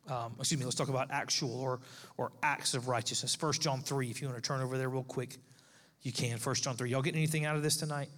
Um, 0.07 0.33
excuse 0.39 0.59
me, 0.59 0.65
let's 0.65 0.75
talk 0.75 0.89
about 0.89 1.11
actual 1.11 1.53
or, 1.53 1.81
or 2.17 2.31
acts 2.41 2.73
of 2.73 2.87
righteousness. 2.87 3.35
First 3.35 3.61
John 3.61 3.81
3, 3.81 4.09
if 4.09 4.23
you 4.23 4.27
want 4.27 4.41
to 4.43 4.47
turn 4.47 4.61
over 4.61 4.75
there 4.75 4.89
real 4.89 5.03
quick, 5.03 5.37
you 6.01 6.11
can. 6.11 6.39
First 6.39 6.63
John 6.63 6.75
3. 6.75 6.89
Y'all 6.89 7.03
getting 7.03 7.19
anything 7.19 7.45
out 7.45 7.55
of 7.55 7.61
this 7.61 7.77
tonight? 7.77 8.09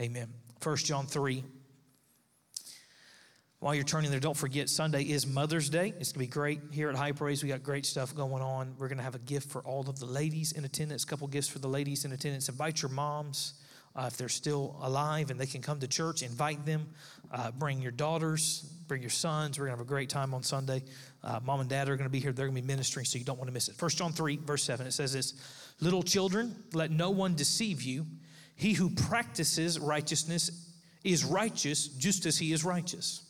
Amen. 0.00 0.28
First 0.60 0.86
John 0.86 1.06
3. 1.06 1.44
While 3.58 3.74
you're 3.74 3.84
turning 3.84 4.10
there, 4.10 4.18
don't 4.18 4.36
forget 4.36 4.70
Sunday 4.70 5.02
is 5.02 5.26
Mother's 5.26 5.68
Day. 5.68 5.92
It's 6.00 6.12
going 6.12 6.14
to 6.14 6.18
be 6.20 6.26
great 6.26 6.60
here 6.72 6.88
at 6.88 6.96
High 6.96 7.12
Praise. 7.12 7.42
We 7.42 7.50
got 7.50 7.62
great 7.62 7.84
stuff 7.84 8.16
going 8.16 8.42
on. 8.42 8.74
We're 8.78 8.88
going 8.88 8.96
to 8.96 9.04
have 9.04 9.14
a 9.14 9.18
gift 9.18 9.50
for 9.50 9.60
all 9.60 9.90
of 9.90 10.00
the 10.00 10.06
ladies 10.06 10.52
in 10.52 10.64
attendance, 10.64 11.04
a 11.04 11.06
couple 11.06 11.28
gifts 11.28 11.48
for 11.48 11.58
the 11.58 11.68
ladies 11.68 12.06
in 12.06 12.12
attendance. 12.12 12.48
Invite 12.48 12.80
your 12.80 12.90
moms 12.90 13.60
uh, 13.94 14.04
if 14.06 14.16
they're 14.16 14.30
still 14.30 14.74
alive 14.80 15.30
and 15.30 15.38
they 15.38 15.44
can 15.44 15.60
come 15.60 15.78
to 15.80 15.86
church. 15.86 16.22
Invite 16.22 16.64
them. 16.64 16.88
Uh, 17.30 17.50
bring 17.50 17.82
your 17.82 17.92
daughters, 17.92 18.60
bring 18.88 19.02
your 19.02 19.10
sons. 19.10 19.58
We're 19.58 19.66
going 19.66 19.76
to 19.76 19.80
have 19.80 19.86
a 19.86 19.88
great 19.88 20.08
time 20.08 20.32
on 20.32 20.42
Sunday. 20.42 20.82
Uh, 21.22 21.40
Mom 21.44 21.60
and 21.60 21.68
dad 21.68 21.90
are 21.90 21.96
going 21.96 22.08
to 22.08 22.10
be 22.10 22.20
here. 22.20 22.32
They're 22.32 22.46
going 22.46 22.56
to 22.56 22.62
be 22.62 22.66
ministering, 22.66 23.04
so 23.04 23.18
you 23.18 23.24
don't 23.26 23.38
want 23.38 23.48
to 23.48 23.52
miss 23.52 23.68
it. 23.68 23.74
First 23.74 23.98
John 23.98 24.12
3, 24.12 24.36
verse 24.38 24.64
7, 24.64 24.86
it 24.86 24.92
says 24.92 25.12
this 25.12 25.34
Little 25.78 26.02
children, 26.02 26.56
let 26.72 26.90
no 26.90 27.10
one 27.10 27.34
deceive 27.34 27.82
you. 27.82 28.06
He 28.60 28.74
who 28.74 28.90
practices 28.90 29.78
righteousness 29.78 30.50
is 31.02 31.24
righteous 31.24 31.88
just 31.88 32.26
as 32.26 32.36
he 32.36 32.52
is 32.52 32.62
righteous. 32.62 33.22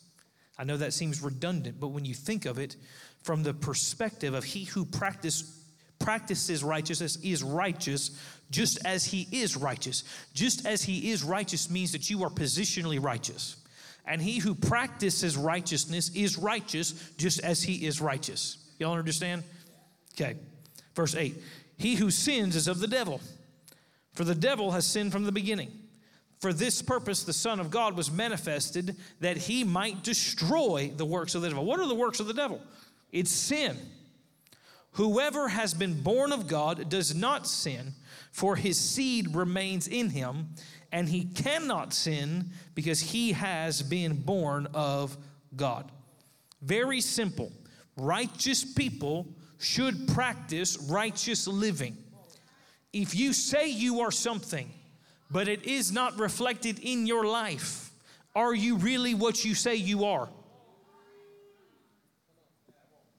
I 0.57 0.65
know 0.65 0.75
that 0.75 0.91
seems 0.91 1.23
redundant, 1.23 1.79
but 1.79 1.87
when 1.87 2.03
you 2.03 2.13
think 2.13 2.45
of 2.45 2.59
it 2.59 2.75
from 3.23 3.41
the 3.41 3.53
perspective 3.53 4.33
of 4.33 4.43
he 4.43 4.65
who 4.65 4.83
practice, 4.83 5.63
practices 5.99 6.65
righteousness 6.65 7.17
is 7.23 7.43
righteous 7.43 8.11
just 8.49 8.85
as 8.85 9.05
he 9.05 9.25
is 9.31 9.55
righteous. 9.55 10.03
Just 10.33 10.65
as 10.65 10.83
he 10.83 11.11
is 11.11 11.23
righteous 11.23 11.69
means 11.69 11.93
that 11.93 12.09
you 12.09 12.25
are 12.25 12.29
positionally 12.29 13.01
righteous. 13.01 13.55
And 14.05 14.21
he 14.21 14.39
who 14.39 14.53
practices 14.53 15.37
righteousness 15.37 16.13
is 16.13 16.37
righteous 16.37 16.91
just 17.15 17.39
as 17.39 17.63
he 17.63 17.85
is 17.85 18.01
righteous. 18.01 18.57
Y'all 18.79 18.97
understand? 18.97 19.45
Okay. 20.13 20.35
Verse 20.93 21.15
8 21.15 21.41
He 21.77 21.95
who 21.95 22.11
sins 22.11 22.57
is 22.57 22.67
of 22.67 22.81
the 22.81 22.87
devil, 22.87 23.21
for 24.13 24.23
the 24.23 24.35
devil 24.35 24.71
has 24.71 24.85
sinned 24.85 25.11
from 25.11 25.23
the 25.23 25.31
beginning. 25.31 25.71
For 26.39 26.51
this 26.51 26.81
purpose, 26.81 27.23
the 27.23 27.33
Son 27.33 27.59
of 27.59 27.69
God 27.69 27.95
was 27.95 28.11
manifested 28.11 28.95
that 29.19 29.37
he 29.37 29.63
might 29.63 30.03
destroy 30.03 30.91
the 30.95 31.05
works 31.05 31.35
of 31.35 31.43
the 31.43 31.49
devil. 31.49 31.65
What 31.65 31.79
are 31.79 31.87
the 31.87 31.95
works 31.95 32.19
of 32.19 32.27
the 32.27 32.33
devil? 32.33 32.61
It's 33.11 33.31
sin. 33.31 33.77
Whoever 34.93 35.47
has 35.47 35.73
been 35.73 36.01
born 36.01 36.31
of 36.31 36.47
God 36.47 36.89
does 36.89 37.15
not 37.15 37.47
sin, 37.47 37.93
for 38.31 38.55
his 38.55 38.77
seed 38.77 39.35
remains 39.35 39.87
in 39.87 40.09
him, 40.09 40.49
and 40.91 41.07
he 41.07 41.25
cannot 41.25 41.93
sin 41.93 42.49
because 42.75 42.99
he 42.99 43.31
has 43.33 43.81
been 43.81 44.15
born 44.15 44.67
of 44.73 45.15
God. 45.55 45.91
Very 46.61 47.01
simple. 47.01 47.51
Righteous 47.95 48.65
people 48.65 49.27
should 49.59 50.07
practice 50.09 50.77
righteous 50.89 51.47
living. 51.47 51.95
If 52.93 53.15
you 53.15 53.33
say 53.33 53.69
you 53.69 54.01
are 54.01 54.11
something, 54.11 54.69
but 55.29 55.47
it 55.47 55.65
is 55.65 55.91
not 55.91 56.19
reflected 56.19 56.79
in 56.79 57.07
your 57.07 57.25
life, 57.25 57.91
are 58.35 58.53
you 58.53 58.77
really 58.77 59.13
what 59.13 59.45
you 59.45 59.55
say 59.55 59.75
you 59.75 60.05
are? 60.05 60.29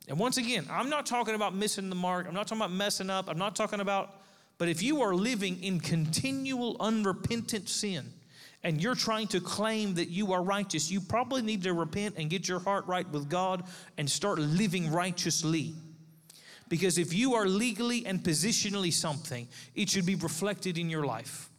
And 0.09 0.19
once 0.19 0.37
again, 0.37 0.67
I'm 0.71 0.91
not 0.91 1.07
talking 1.07 1.35
about 1.35 1.55
missing 1.55 1.89
the 1.89 1.95
mark. 1.95 2.27
I'm 2.27 2.35
not 2.35 2.47
talking 2.47 2.63
about 2.63 2.73
messing 2.73 3.09
up. 3.09 3.29
I'm 3.29 3.39
not 3.39 3.55
talking 3.55 3.81
about, 3.81 4.21
but 4.59 4.69
if 4.69 4.83
you 4.83 5.01
are 5.03 5.15
living 5.15 5.63
in 5.63 5.81
continual 5.81 6.77
unrepentant 6.81 7.69
sin 7.69 8.13
and 8.65 8.83
you're 8.83 8.95
trying 8.95 9.29
to 9.29 9.41
claim 9.41 9.95
that 9.95 10.09
you 10.09 10.33
are 10.33 10.43
righteous, 10.43 10.91
you 10.91 11.01
probably 11.01 11.41
need 11.41 11.63
to 11.63 11.73
repent 11.73 12.17
and 12.19 12.29
get 12.29 12.49
your 12.49 12.59
heart 12.59 12.87
right 12.87 13.09
with 13.11 13.29
God 13.29 13.65
and 13.97 14.11
start 14.11 14.39
living 14.39 14.91
righteously. 14.91 15.75
Because 16.73 16.97
if 16.97 17.13
you 17.13 17.35
are 17.35 17.47
legally 17.47 18.07
and 18.07 18.21
positionally 18.21 18.91
something, 18.91 19.47
it 19.75 19.91
should 19.91 20.07
be 20.07 20.15
reflected 20.15 20.79
in 20.79 20.89
your 20.89 21.05
life 21.05 21.51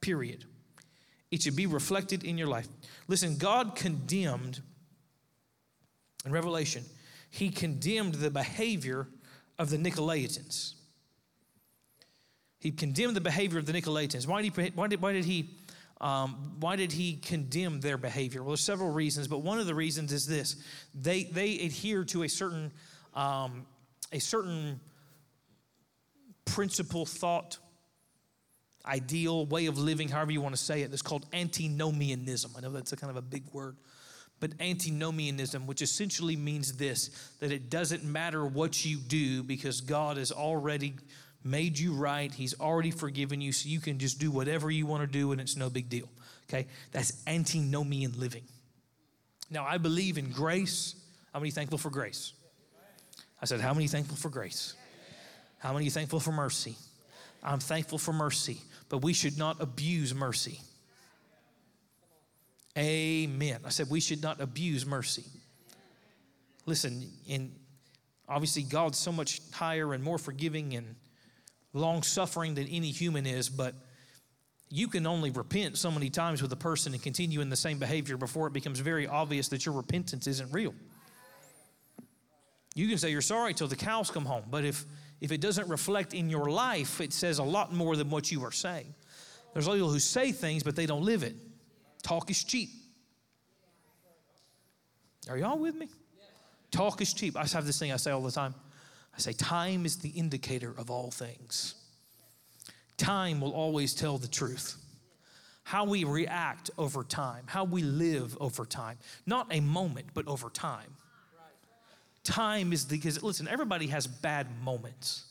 period. 0.00 0.46
It 1.30 1.42
should 1.42 1.54
be 1.54 1.66
reflected 1.66 2.24
in 2.24 2.36
your 2.36 2.48
life. 2.48 2.66
Listen, 3.06 3.36
God 3.36 3.76
condemned, 3.76 4.60
in 6.26 6.32
Revelation, 6.32 6.82
He 7.30 7.50
condemned 7.50 8.14
the 8.14 8.30
behavior 8.30 9.06
of 9.60 9.70
the 9.70 9.76
Nicolaitans. 9.76 10.72
He 12.58 12.72
condemned 12.72 13.14
the 13.14 13.20
behavior 13.20 13.60
of 13.60 13.66
the 13.66 13.72
Nicolaitans. 13.72 14.26
Why 14.26 14.42
did 14.42 14.56
he, 14.56 14.70
why 14.74 14.88
did, 14.88 15.00
why 15.00 15.12
did 15.12 15.24
he 15.24 15.50
um, 16.00 16.56
why 16.58 16.74
did 16.74 16.90
he 16.90 17.14
condemn 17.14 17.80
their 17.80 17.96
behavior? 17.96 18.42
Well, 18.42 18.50
there's 18.50 18.64
several 18.64 18.90
reasons, 18.90 19.28
but 19.28 19.42
one 19.42 19.60
of 19.60 19.66
the 19.66 19.74
reasons 19.76 20.12
is 20.12 20.26
this: 20.26 20.56
they 20.92 21.22
they 21.22 21.60
adhere 21.60 22.02
to 22.06 22.24
a 22.24 22.28
certain 22.28 22.72
um, 23.14 23.66
a 24.12 24.20
certain 24.20 24.80
principle, 26.44 27.06
thought, 27.06 27.58
ideal 28.84 29.46
way 29.46 29.66
of 29.66 29.78
living, 29.78 30.08
however 30.08 30.32
you 30.32 30.40
want 30.40 30.54
to 30.54 30.60
say 30.60 30.82
it, 30.82 30.90
that's 30.90 31.02
called 31.02 31.26
antinomianism. 31.32 32.52
I 32.56 32.60
know 32.60 32.70
that's 32.70 32.92
a 32.92 32.96
kind 32.96 33.10
of 33.10 33.16
a 33.16 33.22
big 33.22 33.44
word, 33.52 33.76
but 34.40 34.52
antinomianism, 34.60 35.66
which 35.66 35.82
essentially 35.82 36.36
means 36.36 36.76
this 36.76 37.10
that 37.40 37.52
it 37.52 37.70
doesn't 37.70 38.04
matter 38.04 38.44
what 38.44 38.84
you 38.84 38.98
do 38.98 39.42
because 39.42 39.80
God 39.80 40.16
has 40.16 40.32
already 40.32 40.94
made 41.44 41.78
you 41.78 41.94
right, 41.94 42.32
He's 42.32 42.58
already 42.60 42.90
forgiven 42.90 43.40
you, 43.40 43.52
so 43.52 43.68
you 43.68 43.80
can 43.80 43.98
just 43.98 44.18
do 44.18 44.30
whatever 44.30 44.70
you 44.70 44.86
want 44.86 45.02
to 45.02 45.06
do 45.06 45.32
and 45.32 45.40
it's 45.40 45.56
no 45.56 45.70
big 45.70 45.88
deal. 45.88 46.08
Okay? 46.48 46.66
That's 46.90 47.22
antinomian 47.26 48.18
living. 48.18 48.44
Now, 49.50 49.64
I 49.64 49.78
believe 49.78 50.18
in 50.18 50.30
grace. 50.30 50.94
How 51.32 51.40
many 51.40 51.50
thankful 51.50 51.78
for 51.78 51.90
grace? 51.90 52.32
I 53.42 53.44
said, 53.44 53.60
How 53.60 53.74
many 53.74 53.88
thankful 53.88 54.16
for 54.16 54.30
grace? 54.30 54.74
How 55.58 55.74
many 55.74 55.90
thankful 55.90 56.20
for 56.20 56.32
mercy? 56.32 56.76
I'm 57.42 57.58
thankful 57.58 57.98
for 57.98 58.12
mercy 58.12 58.58
but 58.92 58.98
we 58.98 59.14
should 59.14 59.38
not 59.38 59.58
abuse 59.58 60.14
mercy. 60.14 60.60
Amen. 62.76 63.60
I 63.64 63.70
said 63.70 63.88
we 63.88 64.00
should 64.00 64.22
not 64.22 64.38
abuse 64.38 64.84
mercy. 64.84 65.24
Listen, 66.66 67.08
in 67.26 67.52
obviously 68.28 68.64
God's 68.64 68.98
so 68.98 69.10
much 69.10 69.40
higher 69.50 69.94
and 69.94 70.04
more 70.04 70.18
forgiving 70.18 70.74
and 70.74 70.94
long 71.72 72.02
suffering 72.02 72.54
than 72.54 72.66
any 72.66 72.90
human 72.90 73.24
is, 73.24 73.48
but 73.48 73.74
you 74.68 74.88
can 74.88 75.06
only 75.06 75.30
repent 75.30 75.78
so 75.78 75.90
many 75.90 76.10
times 76.10 76.42
with 76.42 76.52
a 76.52 76.56
person 76.56 76.92
and 76.92 77.02
continue 77.02 77.40
in 77.40 77.48
the 77.48 77.56
same 77.56 77.78
behavior 77.78 78.18
before 78.18 78.46
it 78.46 78.52
becomes 78.52 78.78
very 78.78 79.06
obvious 79.06 79.48
that 79.48 79.64
your 79.64 79.74
repentance 79.74 80.26
isn't 80.26 80.52
real. 80.52 80.74
You 82.74 82.88
can 82.88 82.98
say 82.98 83.10
you're 83.10 83.20
sorry 83.20 83.54
till 83.54 83.68
the 83.68 83.76
cows 83.76 84.10
come 84.10 84.24
home, 84.24 84.44
but 84.50 84.64
if 84.64 84.84
if 85.22 85.30
it 85.30 85.40
doesn't 85.40 85.68
reflect 85.68 86.14
in 86.14 86.28
your 86.28 86.50
life, 86.50 87.00
it 87.00 87.12
says 87.12 87.38
a 87.38 87.44
lot 87.44 87.72
more 87.72 87.94
than 87.94 88.10
what 88.10 88.32
you 88.32 88.42
are 88.44 88.50
saying. 88.50 88.92
There's 89.52 89.68
people 89.68 89.88
who 89.88 90.00
say 90.00 90.32
things, 90.32 90.64
but 90.64 90.74
they 90.74 90.84
don't 90.84 91.04
live 91.04 91.22
it. 91.22 91.36
Talk 92.02 92.28
is 92.28 92.42
cheap. 92.42 92.70
Are 95.28 95.38
y'all 95.38 95.58
with 95.58 95.76
me? 95.76 95.88
Talk 96.72 97.00
is 97.00 97.14
cheap. 97.14 97.36
I 97.36 97.46
have 97.46 97.66
this 97.66 97.78
thing 97.78 97.92
I 97.92 97.96
say 97.96 98.10
all 98.10 98.22
the 98.22 98.32
time. 98.32 98.52
I 99.14 99.20
say, 99.20 99.32
time 99.32 99.86
is 99.86 99.98
the 99.98 100.08
indicator 100.08 100.74
of 100.76 100.90
all 100.90 101.12
things. 101.12 101.76
time 102.96 103.40
will 103.40 103.52
always 103.52 103.94
tell 103.94 104.18
the 104.18 104.26
truth. 104.26 104.76
How 105.62 105.84
we 105.84 106.02
react 106.02 106.70
over 106.78 107.04
time, 107.04 107.44
how 107.46 107.62
we 107.62 107.82
live 107.82 108.36
over 108.40 108.64
time. 108.64 108.98
Not 109.24 109.46
a 109.52 109.60
moment, 109.60 110.06
but 110.14 110.26
over 110.26 110.50
time. 110.50 110.96
Time 112.24 112.72
is 112.72 112.84
because 112.84 113.22
listen, 113.22 113.48
everybody 113.48 113.88
has 113.88 114.06
bad 114.06 114.46
moments. 114.62 115.24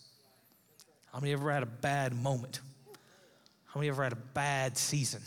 How 1.11 1.19
many 1.19 1.33
ever 1.33 1.51
had 1.51 1.63
a 1.63 1.67
bad 1.67 2.13
moment? 2.13 2.59
How 3.65 3.79
many 3.79 3.89
ever 3.89 4.03
had 4.03 4.13
a 4.13 4.23
bad 4.33 4.77
season? 4.77 5.21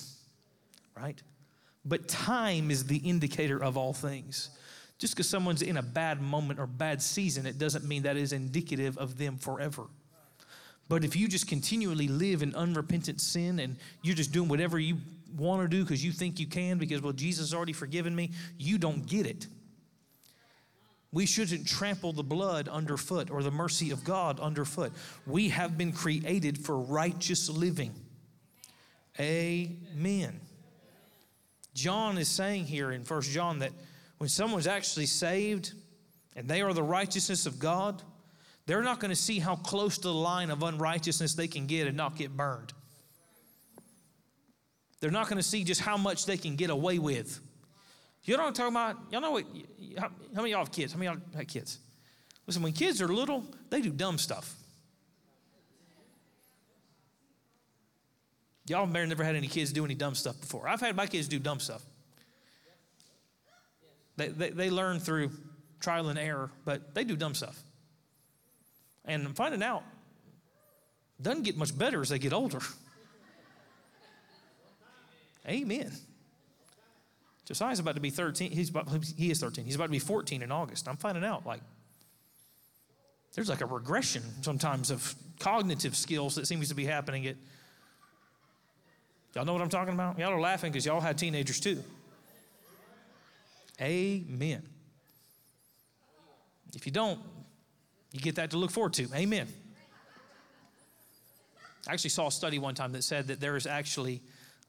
Right? 0.97 1.21
But 1.85 2.09
time 2.09 2.71
is 2.71 2.85
the 2.85 2.99
indicator 2.99 3.63
of 3.63 3.77
all 3.77 3.93
things. 3.93 4.51
Just 4.99 5.15
because 5.15 5.29
someone's 5.29 5.63
in 5.63 5.77
a 5.77 5.83
bad 5.83 6.21
moment 6.21 6.61
or 6.61 6.67
bad 6.67 7.03
season, 7.03 7.47
it 7.47 7.59
doesn't 7.59 7.85
mean 7.85 8.03
that 8.05 8.17
is 8.17 8.33
indicative 8.33 8.97
of 8.97 9.19
them 9.19 9.39
forever. 9.39 9.85
But 10.89 11.05
if 11.05 11.17
you 11.17 11.29
just 11.29 11.49
continually 11.49 12.09
live 12.09 12.43
in 12.43 12.55
unrepentant 12.55 13.21
sin 13.21 13.59
and 13.59 13.77
you're 14.03 14.15
just 14.15 14.33
doing 14.33 14.49
whatever 14.49 14.79
you 14.79 14.99
want 15.37 15.63
to 15.63 15.69
do 15.69 15.83
because 15.83 16.05
you 16.05 16.13
think 16.13 16.39
you 16.39 16.47
can, 16.47 16.79
because, 16.79 17.01
well, 17.01 17.13
Jesus 17.13 17.53
already 17.53 17.73
forgiven 17.73 18.15
me, 18.15 18.31
you 18.59 18.79
don't 18.79 19.07
get 19.07 19.27
it. 19.27 19.47
We 21.15 21.27
shouldn't 21.27 21.69
trample 21.69 22.13
the 22.13 22.25
blood 22.25 22.67
underfoot 22.67 23.31
or 23.31 23.45
the 23.45 23.53
mercy 23.53 23.93
of 23.93 24.03
God 24.03 24.41
underfoot. 24.41 24.93
We 25.29 25.49
have 25.51 25.79
been 25.79 25.93
created 25.93 26.59
for 26.59 26.77
righteous 26.77 27.49
living. 27.49 27.95
Amen. 29.21 30.41
John 31.73 32.19
is 32.19 32.27
saying 32.27 32.65
here 32.65 32.91
in 32.91 33.05
First 33.05 33.31
John 33.31 33.61
that 33.61 33.71
when 34.19 34.29
someone's 34.29 34.67
actually 34.67 35.07
saved 35.07 35.73
and 36.35 36.49
they 36.49 36.63
are 36.63 36.73
the 36.73 36.83
righteousness 36.83 37.47
of 37.47 37.61
God, 37.61 38.03
they're 38.67 38.83
not 38.83 38.99
going 38.99 39.11
to 39.11 39.17
see 39.17 39.39
how 39.39 39.55
close 39.55 39.97
to 39.99 40.09
the 40.09 40.13
line 40.13 40.51
of 40.51 40.65
unrighteousness 40.65 41.35
they 41.35 41.47
can 41.47 41.69
get 41.69 41.87
and 41.87 41.97
not 41.97 42.17
get 42.17 42.37
burned. 42.37 42.73
They're 44.99 45.13
not 45.13 45.29
going 45.29 45.37
to 45.37 45.45
see 45.45 45.63
just 45.63 45.81
how 45.81 45.97
much 45.97 46.27
they 46.27 46.37
can 46.37 46.57
get 46.57 46.71
away 46.71 46.99
with. 46.99 47.39
You 48.25 48.37
know 48.37 48.45
what 48.45 48.49
I'm 48.49 48.55
talking 48.55 48.73
about? 48.73 48.97
Y'all 49.13 49.21
know 49.21 49.33
what? 49.33 49.45
How, 49.99 50.09
how 50.35 50.43
many 50.43 50.51
y'all 50.51 50.61
have 50.61 50.73
kids? 50.73 50.93
How 50.93 50.99
many 50.99 51.11
y'all 51.11 51.21
have 51.37 51.47
kids? 51.47 51.79
Listen, 52.47 52.63
when 52.63 52.73
kids 52.73 53.03
are 53.03 53.09
little, 53.09 53.45
they 53.71 53.81
do 53.81 53.91
dumb 53.91 54.19
stuff. 54.19 54.55
Y'all 58.67 58.87
have 58.87 59.09
never 59.09 59.23
had 59.23 59.37
any 59.37 59.47
kids 59.47 59.73
do 59.73 59.85
any 59.85 59.95
dumb 59.95 60.15
stuff 60.15 60.41
before. 60.41 60.67
I've 60.67 60.81
had 60.81 60.97
my 60.97 61.07
kids 61.07 61.29
do 61.29 61.39
dumb 61.39 61.61
stuff. 61.61 61.83
They, 64.17 64.29
they, 64.29 64.51
they 64.51 64.71
learn 64.71 65.01
through 65.01 65.31
trial 65.81 66.09
and 66.09 66.19
error, 66.19 66.51
but 66.65 66.95
they 66.95 67.05
do 67.05 67.17
dumb 67.17 67.35
stuff. 67.35 67.63
And 69.05 69.27
I'm 69.27 69.35
finding 69.35 69.63
out, 69.63 69.83
doesn't 71.21 71.43
get 71.43 71.59
much 71.59 71.77
better 71.77 72.01
as 72.01 72.09
they 72.09 72.19
get 72.19 72.33
older. 72.33 72.61
Amen. 75.49 75.93
Josiah's 77.45 77.79
about 77.79 77.95
to 77.95 78.01
be 78.01 78.11
13. 78.11 78.51
He's 78.51 78.71
about, 78.71 78.89
he 79.17 79.31
is 79.31 79.41
13. 79.41 79.65
He's 79.65 79.75
about 79.75 79.87
to 79.87 79.93
be 79.93 79.99
14 79.99 80.43
in 80.43 80.51
August. 80.51 80.89
I'm 80.89 80.97
finding 80.97 81.25
out 81.25 81.45
like 81.45 81.61
there's 83.35 83.49
like 83.49 83.61
a 83.61 83.67
regression 83.67 84.23
sometimes 84.43 84.91
of 84.91 85.15
cognitive 85.41 85.97
skills 85.97 86.37
that 86.37 86.47
seems 86.47 86.69
to 86.69 86.75
be 86.75 86.85
happening 86.85 87.27
at. 87.27 87.37
Y'all 89.35 89.45
know 89.45 89.53
what 89.53 89.63
I'm 89.63 89.69
talking 89.69 89.93
about? 89.93 90.19
Y'all 90.19 90.33
are 90.33 90.41
laughing 90.41 90.71
because 90.71 90.87
y'all 90.87 91.01
had 91.01 91.19
teenagers 91.19 91.59
too. 91.59 91.83
Amen. 93.81 94.63
If 96.75 96.87
you 96.87 96.93
don't, 96.93 97.19
you 98.13 98.21
get 98.21 98.37
that 98.37 98.53
to 98.53 98.57
look 98.57 98.71
forward 98.71 98.93
to. 98.95 99.09
Amen. 99.13 99.49
I 101.89 101.93
actually 101.93 102.11
saw 102.11 102.29
a 102.29 102.33
study 102.33 102.59
one 102.59 102.77
time 102.77 102.93
that 102.93 103.03
said 103.03 103.27
that 103.27 103.41
there 103.41 103.57
is 103.57 103.67
actually 103.67 104.23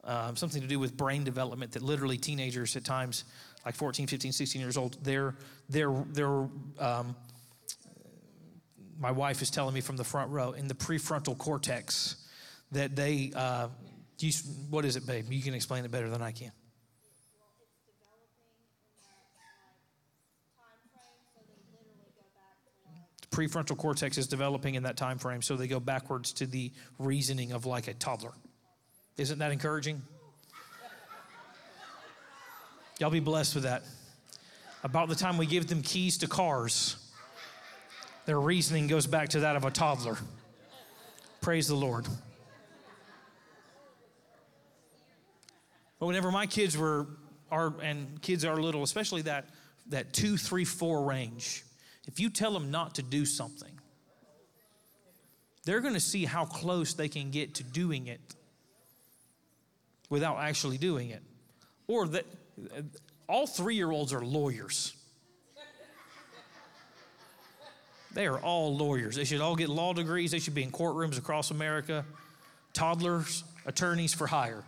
um, 0.06 0.36
something 0.36 0.62
to 0.62 0.68
do 0.68 0.80
with 0.80 0.96
brain 0.96 1.24
development 1.24 1.72
that 1.74 1.82
literally 1.82 2.18
teenagers 2.18 2.76
at 2.76 2.86
times, 2.86 3.24
like 3.66 3.76
14, 3.76 4.08
15, 4.08 4.32
16 4.32 4.62
years 4.62 4.78
old, 4.78 4.98
they're, 5.04 5.36
they're, 5.70 5.92
they're 6.12 6.48
um, 6.80 7.16
my 9.00 9.12
wife 9.12 9.42
is 9.42 9.50
telling 9.50 9.74
me 9.74 9.82
from 9.82 9.98
the 9.98 10.04
front 10.04 10.32
row, 10.32 10.52
in 10.52 10.68
the 10.68 10.74
prefrontal 10.74 11.38
cortex, 11.38 12.16
that 12.72 12.96
they, 12.96 13.32
uh, 13.36 13.68
what 14.70 14.86
is 14.86 14.96
it, 14.96 15.06
babe? 15.06 15.26
You 15.30 15.42
can 15.42 15.54
explain 15.54 15.86
it 15.86 15.92
better 15.92 16.10
than 16.10 16.22
I 16.22 16.32
can. 16.32 16.52
Prefrontal 23.32 23.78
cortex 23.78 24.18
is 24.18 24.28
developing 24.28 24.76
in 24.76 24.84
that 24.84 24.96
time 24.96 25.18
frame, 25.18 25.42
so 25.42 25.58
they 25.58 25.68
go 25.68 25.82
backwards 25.82 26.32
to 26.34 26.46
the 26.46 26.72
reasoning 26.98 27.52
of 27.52 27.66
like 27.66 27.90
a 27.90 27.94
toddler. 27.94 28.32
Isn't 29.18 29.40
that 29.40 29.52
encouraging? 29.52 30.02
Y'all 33.00 33.10
be 33.10 33.22
blessed 33.22 33.56
with 33.56 33.64
that. 33.64 33.84
About 34.84 35.08
the 35.08 35.16
time 35.16 35.38
we 35.38 35.46
give 35.46 35.68
them 35.68 35.82
keys 35.82 36.18
to 36.20 36.28
cars, 36.28 36.98
their 38.26 38.40
reasoning 38.40 38.88
goes 38.88 39.08
back 39.08 39.30
to 39.30 39.42
that 39.42 39.56
of 39.56 39.64
a 39.64 39.72
toddler. 39.72 40.18
Praise 41.42 41.68
the 41.68 41.76
Lord. 41.76 42.06
But 46.00 46.08
whenever 46.08 46.30
my 46.30 46.46
kids 46.46 46.78
were, 46.78 47.08
are, 47.52 47.74
and 47.82 48.22
kids 48.22 48.44
are 48.44 48.58
little, 48.58 48.84
especially 48.84 49.22
that, 49.24 49.46
that 49.88 50.12
two, 50.12 50.36
three, 50.36 50.66
four 50.66 51.04
range, 51.04 51.64
if 52.06 52.20
you 52.20 52.30
tell 52.30 52.52
them 52.52 52.70
not 52.70 52.96
to 52.96 53.02
do 53.02 53.26
something, 53.26 53.72
they're 55.64 55.80
going 55.80 55.94
to 55.94 56.00
see 56.00 56.26
how 56.26 56.46
close 56.46 56.94
they 56.94 57.08
can 57.08 57.32
get 57.32 57.56
to 57.56 57.64
doing 57.64 58.08
it 58.08 58.20
without 60.16 60.38
actually 60.40 60.78
doing 60.78 61.10
it. 61.10 61.22
Or 61.88 62.08
that 62.08 62.26
all 63.28 63.46
three 63.46 63.76
year 63.76 63.92
olds 63.92 64.14
are 64.14 64.24
lawyers. 64.24 64.96
They 68.14 68.28
are 68.28 68.40
all 68.40 68.78
lawyers. 68.78 69.18
They 69.18 69.26
should 69.26 69.42
all 69.42 69.58
get 69.58 69.68
law 69.68 69.92
degrees. 69.92 70.32
They 70.32 70.40
should 70.40 70.56
be 70.56 70.64
in 70.64 70.72
courtrooms 70.72 71.18
across 71.18 71.52
America. 71.52 72.06
Toddlers, 72.72 73.44
attorneys 73.66 74.14
for 74.14 74.26
hire. 74.26 74.64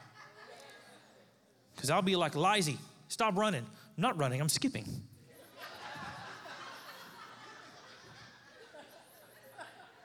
Because 1.73 1.89
I'll 1.89 2.01
be 2.01 2.17
like, 2.17 2.35
Lizzie, 2.35 2.77
stop 3.07 3.37
running. 3.37 3.61
I'm 3.63 4.01
not 4.01 4.17
running, 4.17 4.41
I'm 4.41 4.49
skipping. 4.49 4.85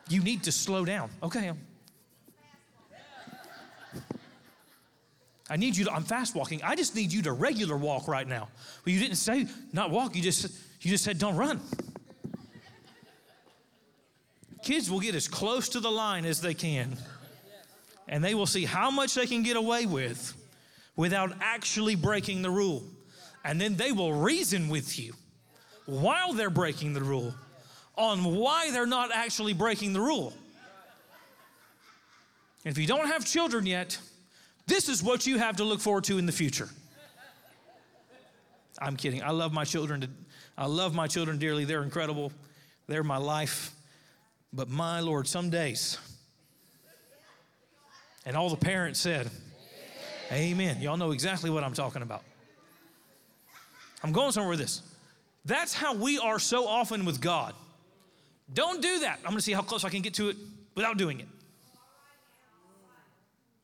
You 0.08 0.22
need 0.22 0.44
to 0.44 0.52
slow 0.52 0.84
down. 0.84 1.10
Okay. 1.20 1.50
I 5.52 5.56
need 5.56 5.76
you 5.76 5.84
to, 5.84 5.92
I'm 5.92 6.04
fast 6.04 6.34
walking. 6.34 6.62
I 6.62 6.74
just 6.74 6.96
need 6.96 7.12
you 7.12 7.20
to 7.24 7.32
regular 7.32 7.76
walk 7.76 8.08
right 8.08 8.26
now. 8.26 8.48
Well, 8.86 8.94
you 8.94 8.98
didn't 8.98 9.16
say 9.16 9.46
not 9.74 9.90
walk, 9.90 10.16
you 10.16 10.22
just 10.22 10.50
you 10.80 10.90
just 10.90 11.04
said 11.04 11.18
don't 11.18 11.36
run. 11.36 11.60
Kids 14.62 14.90
will 14.90 15.00
get 15.00 15.14
as 15.14 15.28
close 15.28 15.68
to 15.70 15.80
the 15.80 15.90
line 15.90 16.24
as 16.24 16.40
they 16.40 16.54
can. 16.54 16.96
And 18.08 18.24
they 18.24 18.34
will 18.34 18.46
see 18.46 18.64
how 18.64 18.90
much 18.90 19.14
they 19.14 19.26
can 19.26 19.42
get 19.42 19.58
away 19.58 19.84
with 19.84 20.34
without 20.96 21.34
actually 21.42 21.96
breaking 21.96 22.40
the 22.40 22.50
rule. 22.50 22.82
And 23.44 23.60
then 23.60 23.76
they 23.76 23.92
will 23.92 24.14
reason 24.14 24.70
with 24.70 24.98
you 24.98 25.12
while 25.84 26.32
they're 26.32 26.48
breaking 26.48 26.94
the 26.94 27.02
rule 27.02 27.34
on 27.98 28.24
why 28.24 28.70
they're 28.70 28.86
not 28.86 29.10
actually 29.12 29.52
breaking 29.52 29.92
the 29.92 30.00
rule. 30.00 30.32
If 32.64 32.78
you 32.78 32.86
don't 32.86 33.08
have 33.08 33.26
children 33.26 33.66
yet, 33.66 33.98
this 34.66 34.88
is 34.88 35.02
what 35.02 35.26
you 35.26 35.38
have 35.38 35.56
to 35.56 35.64
look 35.64 35.80
forward 35.80 36.04
to 36.04 36.18
in 36.18 36.26
the 36.26 36.32
future. 36.32 36.68
I'm 38.78 38.96
kidding. 38.96 39.22
I 39.22 39.30
love 39.30 39.52
my 39.52 39.64
children. 39.64 40.12
I 40.56 40.66
love 40.66 40.94
my 40.94 41.06
children 41.06 41.38
dearly. 41.38 41.64
They're 41.64 41.82
incredible. 41.82 42.32
They're 42.88 43.04
my 43.04 43.16
life. 43.16 43.72
But 44.52 44.68
my 44.68 45.00
Lord, 45.00 45.26
some 45.26 45.50
days, 45.50 45.98
and 48.26 48.36
all 48.36 48.50
the 48.50 48.56
parents 48.56 49.00
said, 49.00 49.30
Amen. 50.30 50.80
Y'all 50.80 50.96
know 50.96 51.10
exactly 51.10 51.50
what 51.50 51.62
I'm 51.62 51.74
talking 51.74 52.02
about. 52.02 52.22
I'm 54.02 54.12
going 54.12 54.32
somewhere 54.32 54.50
with 54.50 54.60
this. 54.60 54.82
That's 55.44 55.74
how 55.74 55.94
we 55.94 56.18
are 56.18 56.38
so 56.38 56.66
often 56.66 57.04
with 57.04 57.20
God. 57.20 57.54
Don't 58.52 58.80
do 58.80 59.00
that. 59.00 59.18
I'm 59.18 59.30
going 59.30 59.36
to 59.36 59.42
see 59.42 59.52
how 59.52 59.62
close 59.62 59.84
I 59.84 59.90
can 59.90 60.02
get 60.02 60.14
to 60.14 60.30
it 60.30 60.36
without 60.74 60.96
doing 60.96 61.20
it. 61.20 61.28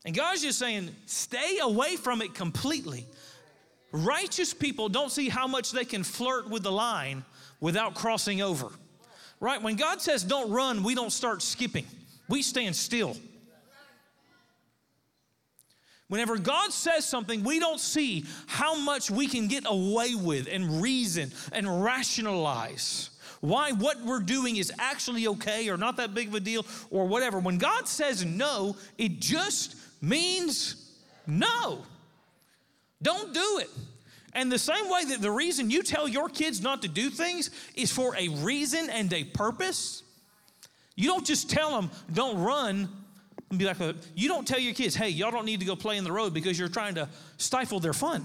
And 0.04 0.14
God's 0.14 0.42
just 0.42 0.58
saying, 0.58 0.94
stay 1.06 1.58
away 1.61 1.96
from 1.96 2.22
it 2.22 2.34
completely. 2.34 3.06
Righteous 3.92 4.54
people 4.54 4.88
don't 4.88 5.11
see 5.11 5.28
how 5.28 5.46
much 5.46 5.72
they 5.72 5.84
can 5.84 6.04
flirt 6.04 6.48
with 6.48 6.62
the 6.62 6.72
line 6.72 7.24
without 7.61 7.94
crossing 7.94 8.42
over. 8.42 8.68
Right? 9.40 9.61
When 9.62 9.76
God 9.76 10.00
says 10.00 10.24
don't 10.24 10.50
run, 10.50 10.82
we 10.82 10.94
don't 10.94 11.12
start 11.12 11.42
skipping, 11.42 11.87
we 12.28 12.42
stand 12.42 12.76
still. 12.76 13.16
Whenever 16.08 16.38
God 16.38 16.72
says 16.72 17.04
something, 17.04 17.44
we 17.44 17.58
don't 17.58 17.78
see 17.78 18.24
how 18.46 18.74
much 18.74 19.11
we 19.11 19.26
can 19.26 19.46
get 19.46 19.64
away 19.66 20.14
with 20.14 20.48
and 20.50 20.80
reason 20.80 21.30
and 21.52 21.84
rationalize 21.84 23.11
why 23.40 23.72
what 23.72 24.00
we're 24.02 24.20
doing 24.20 24.56
is 24.56 24.72
actually 24.78 25.28
okay 25.28 25.68
or 25.68 25.76
not 25.76 25.96
that 25.98 26.14
big 26.14 26.28
of 26.28 26.34
a 26.34 26.40
deal 26.40 26.66
or 26.90 27.06
whatever. 27.06 27.38
When 27.38 27.58
God 27.58 27.87
says 27.87 28.24
no, 28.24 28.76
it 28.96 29.20
just 29.20 29.76
means 30.00 30.92
no. 31.26 31.82
Don't 33.02 33.32
do 33.32 33.58
it. 33.61 33.70
And 34.34 34.52
the 34.52 34.58
same 34.58 34.90
way 34.90 35.04
that 35.06 35.20
the 35.20 35.30
reason 35.30 35.70
you 35.70 35.82
tell 35.82 36.06
your 36.06 36.28
kids 36.28 36.61
not 36.61 36.82
to 36.82 36.88
do 36.88 37.11
things 37.11 37.50
is 37.74 37.92
for 37.92 38.14
a 38.16 38.28
reason 38.28 38.90
and 38.90 39.12
a 39.12 39.24
purpose, 39.24 40.02
you 40.96 41.08
don't 41.08 41.26
just 41.26 41.48
tell 41.50 41.70
them, 41.70 41.90
don't 42.12 42.38
run 42.38 42.88
and 43.50 43.58
be 43.58 43.64
like, 43.64 43.80
a, 43.80 43.94
you 44.14 44.28
don't 44.28 44.46
tell 44.46 44.58
your 44.58 44.74
kids, 44.74 44.94
hey, 44.94 45.08
y'all 45.08 45.30
don't 45.30 45.46
need 45.46 45.61
to 45.61 45.66
go 45.66 45.74
play 45.74 45.96
in 45.96 46.04
the 46.04 46.12
road 46.12 46.34
because 46.34 46.58
you're 46.58 46.68
trying 46.68 46.94
to 46.96 47.08
stifle 47.38 47.80
their 47.80 47.94
fun. 47.94 48.24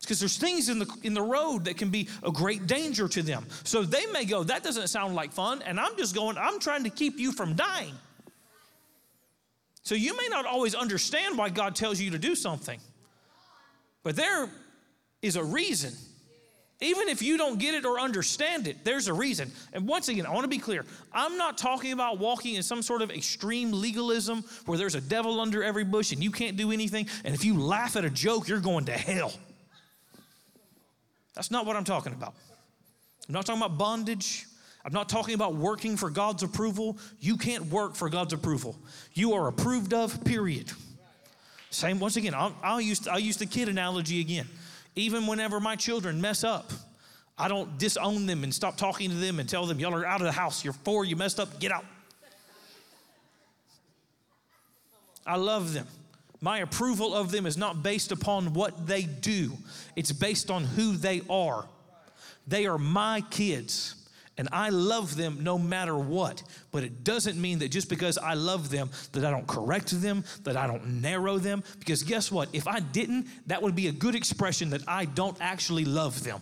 because 0.00 0.20
there's 0.20 0.36
things 0.36 0.68
in 0.68 0.78
the 0.78 0.86
in 1.02 1.14
the 1.14 1.22
road 1.22 1.64
that 1.64 1.76
can 1.76 1.90
be 1.90 2.08
a 2.22 2.30
great 2.30 2.66
danger 2.66 3.08
to 3.08 3.22
them. 3.22 3.46
So 3.64 3.82
they 3.82 4.06
may 4.06 4.24
go, 4.24 4.44
that 4.44 4.62
doesn't 4.62 4.88
sound 4.88 5.14
like 5.14 5.32
fun, 5.32 5.62
and 5.62 5.80
I'm 5.80 5.96
just 5.96 6.14
going, 6.14 6.36
I'm 6.38 6.60
trying 6.60 6.84
to 6.84 6.90
keep 6.90 7.18
you 7.18 7.32
from 7.32 7.54
dying. 7.54 7.94
So 9.82 9.94
you 9.94 10.16
may 10.16 10.28
not 10.30 10.46
always 10.46 10.74
understand 10.74 11.36
why 11.36 11.48
God 11.48 11.74
tells 11.74 12.00
you 12.00 12.10
to 12.12 12.18
do 12.18 12.34
something. 12.34 12.78
But 14.02 14.16
there 14.16 14.48
is 15.20 15.36
a 15.36 15.44
reason. 15.44 15.92
Even 16.80 17.08
if 17.08 17.22
you 17.22 17.36
don't 17.36 17.60
get 17.60 17.76
it 17.76 17.84
or 17.84 18.00
understand 18.00 18.66
it, 18.66 18.84
there's 18.84 19.06
a 19.06 19.12
reason. 19.14 19.52
And 19.72 19.86
once 19.86 20.08
again, 20.08 20.26
I 20.26 20.30
want 20.30 20.42
to 20.42 20.48
be 20.48 20.58
clear. 20.58 20.84
I'm 21.12 21.38
not 21.38 21.56
talking 21.56 21.92
about 21.92 22.18
walking 22.18 22.56
in 22.56 22.62
some 22.64 22.82
sort 22.82 23.02
of 23.02 23.10
extreme 23.12 23.70
legalism 23.70 24.42
where 24.66 24.76
there's 24.76 24.96
a 24.96 25.00
devil 25.00 25.40
under 25.40 25.62
every 25.62 25.84
bush 25.84 26.10
and 26.10 26.22
you 26.22 26.32
can't 26.32 26.56
do 26.56 26.72
anything. 26.72 27.06
And 27.24 27.34
if 27.34 27.44
you 27.44 27.56
laugh 27.56 27.94
at 27.94 28.04
a 28.04 28.10
joke, 28.10 28.48
you're 28.48 28.58
going 28.58 28.86
to 28.86 28.92
hell. 28.92 29.32
That's 31.34 31.52
not 31.52 31.66
what 31.66 31.76
I'm 31.76 31.84
talking 31.84 32.12
about. 32.12 32.34
I'm 33.28 33.34
not 33.34 33.46
talking 33.46 33.62
about 33.62 33.78
bondage. 33.78 34.46
I'm 34.84 34.92
not 34.92 35.08
talking 35.08 35.34
about 35.34 35.54
working 35.54 35.96
for 35.96 36.10
God's 36.10 36.42
approval. 36.42 36.98
You 37.20 37.36
can't 37.36 37.66
work 37.66 37.94
for 37.94 38.08
God's 38.08 38.32
approval. 38.32 38.76
You 39.14 39.34
are 39.34 39.48
approved 39.48 39.94
of, 39.94 40.24
period. 40.24 40.72
Same, 41.70 42.00
once 42.00 42.16
again, 42.16 42.34
I'll, 42.34 42.54
I'll, 42.62 42.80
use, 42.80 43.06
I'll 43.06 43.20
use 43.20 43.36
the 43.36 43.46
kid 43.46 43.68
analogy 43.68 44.20
again. 44.20 44.46
Even 44.96 45.26
whenever 45.26 45.60
my 45.60 45.76
children 45.76 46.20
mess 46.20 46.44
up, 46.44 46.70
I 47.38 47.48
don't 47.48 47.78
disown 47.78 48.26
them 48.26 48.44
and 48.44 48.52
stop 48.52 48.76
talking 48.76 49.08
to 49.10 49.16
them 49.16 49.40
and 49.40 49.48
tell 49.48 49.66
them, 49.66 49.78
y'all 49.78 49.94
are 49.94 50.04
out 50.04 50.20
of 50.20 50.26
the 50.26 50.32
house. 50.32 50.64
You're 50.64 50.74
four, 50.74 51.04
you 51.04 51.16
messed 51.16 51.40
up, 51.40 51.58
get 51.60 51.72
out. 51.72 51.84
I 55.24 55.36
love 55.36 55.72
them. 55.72 55.86
My 56.40 56.58
approval 56.58 57.14
of 57.14 57.30
them 57.30 57.46
is 57.46 57.56
not 57.56 57.84
based 57.84 58.10
upon 58.10 58.52
what 58.52 58.86
they 58.86 59.04
do, 59.04 59.52
it's 59.94 60.12
based 60.12 60.50
on 60.50 60.64
who 60.64 60.96
they 60.96 61.22
are. 61.30 61.66
They 62.48 62.66
are 62.66 62.78
my 62.78 63.22
kids. 63.30 63.94
And 64.38 64.48
I 64.50 64.70
love 64.70 65.16
them 65.16 65.38
no 65.42 65.58
matter 65.58 65.96
what. 65.96 66.42
But 66.70 66.84
it 66.84 67.04
doesn't 67.04 67.40
mean 67.40 67.58
that 67.58 67.70
just 67.70 67.88
because 67.88 68.16
I 68.16 68.34
love 68.34 68.70
them, 68.70 68.90
that 69.12 69.24
I 69.24 69.30
don't 69.30 69.46
correct 69.46 69.90
them, 70.00 70.24
that 70.44 70.56
I 70.56 70.66
don't 70.66 71.02
narrow 71.02 71.38
them. 71.38 71.62
Because 71.78 72.02
guess 72.02 72.32
what? 72.32 72.48
If 72.52 72.66
I 72.66 72.80
didn't, 72.80 73.26
that 73.46 73.62
would 73.62 73.74
be 73.74 73.88
a 73.88 73.92
good 73.92 74.14
expression 74.14 74.70
that 74.70 74.82
I 74.88 75.04
don't 75.04 75.36
actually 75.40 75.84
love 75.84 76.24
them. 76.24 76.40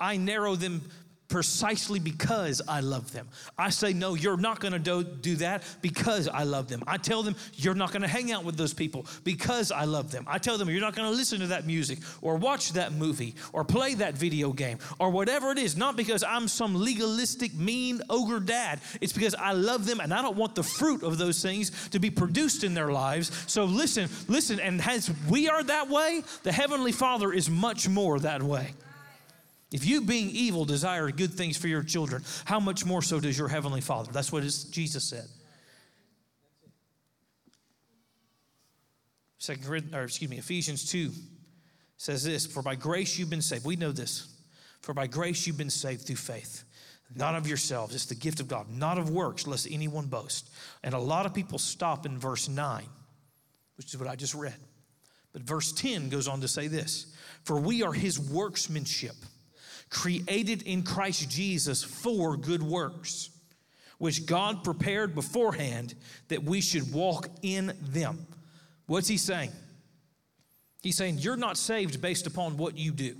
I 0.00 0.16
narrow 0.16 0.56
them 0.56 0.82
precisely 1.30 1.98
because 1.98 2.60
I 2.68 2.80
love 2.80 3.12
them. 3.12 3.28
I 3.56 3.70
say, 3.70 3.92
no, 3.92 4.14
you're 4.14 4.36
not 4.36 4.60
gonna 4.60 4.78
do, 4.78 5.02
do 5.04 5.36
that 5.36 5.62
because 5.80 6.28
I 6.28 6.42
love 6.42 6.68
them. 6.68 6.82
I 6.86 6.98
tell 6.98 7.22
them, 7.22 7.36
you're 7.54 7.74
not 7.74 7.92
gonna 7.92 8.08
hang 8.08 8.32
out 8.32 8.44
with 8.44 8.56
those 8.56 8.74
people 8.74 9.06
because 9.24 9.72
I 9.72 9.84
love 9.84 10.10
them. 10.10 10.24
I 10.26 10.38
tell 10.38 10.58
them, 10.58 10.68
you're 10.68 10.80
not 10.80 10.96
gonna 10.96 11.10
listen 11.10 11.40
to 11.40 11.46
that 11.46 11.66
music 11.66 12.00
or 12.20 12.36
watch 12.36 12.72
that 12.72 12.92
movie 12.92 13.36
or 13.52 13.64
play 13.64 13.94
that 13.94 14.14
video 14.14 14.52
game 14.52 14.78
or 14.98 15.10
whatever 15.10 15.52
it 15.52 15.58
is, 15.58 15.76
not 15.76 15.96
because 15.96 16.22
I'm 16.24 16.48
some 16.48 16.74
legalistic, 16.74 17.54
mean 17.54 18.02
ogre 18.10 18.40
dad. 18.40 18.80
It's 19.00 19.12
because 19.12 19.34
I 19.36 19.52
love 19.52 19.86
them 19.86 20.00
and 20.00 20.12
I 20.12 20.22
don't 20.22 20.36
want 20.36 20.56
the 20.56 20.64
fruit 20.64 21.02
of 21.02 21.16
those 21.16 21.40
things 21.40 21.88
to 21.90 22.00
be 22.00 22.10
produced 22.10 22.64
in 22.64 22.74
their 22.74 22.90
lives. 22.90 23.30
So 23.46 23.64
listen, 23.64 24.08
listen, 24.28 24.58
and 24.58 24.80
as 24.82 25.10
we 25.28 25.48
are 25.48 25.62
that 25.62 25.88
way, 25.88 26.24
the 26.42 26.52
Heavenly 26.52 26.92
Father 26.92 27.32
is 27.32 27.48
much 27.48 27.88
more 27.88 28.18
that 28.18 28.42
way. 28.42 28.74
If 29.72 29.86
you, 29.86 30.00
being 30.00 30.30
evil, 30.30 30.64
desire 30.64 31.10
good 31.10 31.32
things 31.32 31.56
for 31.56 31.68
your 31.68 31.82
children, 31.82 32.24
how 32.44 32.58
much 32.58 32.84
more 32.84 33.02
so 33.02 33.20
does 33.20 33.38
your 33.38 33.48
heavenly 33.48 33.80
Father? 33.80 34.10
That's 34.10 34.32
what 34.32 34.42
Jesus 34.42 35.04
said. 35.04 35.26
Second, 39.38 39.94
or 39.94 40.02
excuse 40.02 40.30
me, 40.30 40.38
Ephesians 40.38 40.90
2 40.90 41.10
says 41.96 42.24
this 42.24 42.46
For 42.46 42.62
by 42.62 42.74
grace 42.74 43.18
you've 43.18 43.30
been 43.30 43.42
saved. 43.42 43.64
We 43.64 43.76
know 43.76 43.92
this. 43.92 44.26
For 44.80 44.92
by 44.92 45.06
grace 45.06 45.46
you've 45.46 45.58
been 45.58 45.70
saved 45.70 46.06
through 46.06 46.16
faith, 46.16 46.64
not 47.14 47.34
of 47.34 47.46
yourselves. 47.46 47.94
It's 47.94 48.06
the 48.06 48.14
gift 48.14 48.40
of 48.40 48.48
God, 48.48 48.68
not 48.70 48.98
of 48.98 49.10
works, 49.10 49.46
lest 49.46 49.68
anyone 49.70 50.06
boast. 50.06 50.50
And 50.82 50.94
a 50.94 50.98
lot 50.98 51.26
of 51.26 51.34
people 51.34 51.58
stop 51.58 52.06
in 52.06 52.18
verse 52.18 52.48
9, 52.48 52.84
which 53.76 53.92
is 53.92 53.98
what 53.98 54.08
I 54.08 54.16
just 54.16 54.34
read. 54.34 54.56
But 55.32 55.42
verse 55.42 55.72
10 55.72 56.08
goes 56.08 56.28
on 56.28 56.40
to 56.40 56.48
say 56.48 56.66
this 56.66 57.14
For 57.44 57.60
we 57.60 57.82
are 57.82 57.92
his 57.92 58.18
workmanship 58.18 59.16
created 59.90 60.62
in 60.62 60.82
Christ 60.82 61.28
Jesus 61.28 61.82
for 61.82 62.36
good 62.36 62.62
works, 62.62 63.30
which 63.98 64.24
God 64.24 64.64
prepared 64.64 65.14
beforehand 65.14 65.94
that 66.28 66.44
we 66.44 66.60
should 66.60 66.92
walk 66.92 67.28
in 67.42 67.76
them. 67.82 68.26
What's 68.86 69.08
he 69.08 69.16
saying? 69.16 69.50
He's 70.82 70.96
saying, 70.96 71.18
You're 71.18 71.36
not 71.36 71.56
saved 71.56 72.00
based 72.00 72.26
upon 72.26 72.56
what 72.56 72.78
you 72.78 72.92
do. 72.92 73.16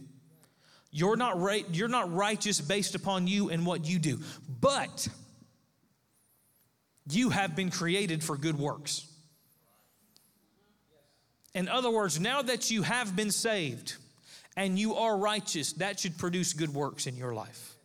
You're 0.92 1.16
not, 1.16 1.40
right, 1.40 1.64
you're 1.72 1.88
not 1.88 2.12
righteous 2.12 2.60
based 2.60 2.94
upon 2.94 3.26
you 3.26 3.50
and 3.50 3.64
what 3.64 3.84
you 3.84 3.98
do. 3.98 4.20
But 4.60 5.06
you 7.08 7.30
have 7.30 7.54
been 7.54 7.70
created 7.70 8.24
for 8.24 8.36
good 8.36 8.58
works. 8.58 9.06
In 11.54 11.68
other 11.68 11.90
words, 11.90 12.20
now 12.20 12.42
that 12.42 12.70
you 12.70 12.82
have 12.82 13.14
been 13.14 13.30
saved, 13.30 13.96
and 14.56 14.78
you 14.78 14.94
are 14.94 15.16
righteous, 15.16 15.72
that 15.74 16.00
should 16.00 16.18
produce 16.18 16.52
good 16.52 16.74
works 16.74 17.06
in 17.06 17.16
your 17.16 17.34
life. 17.34 17.76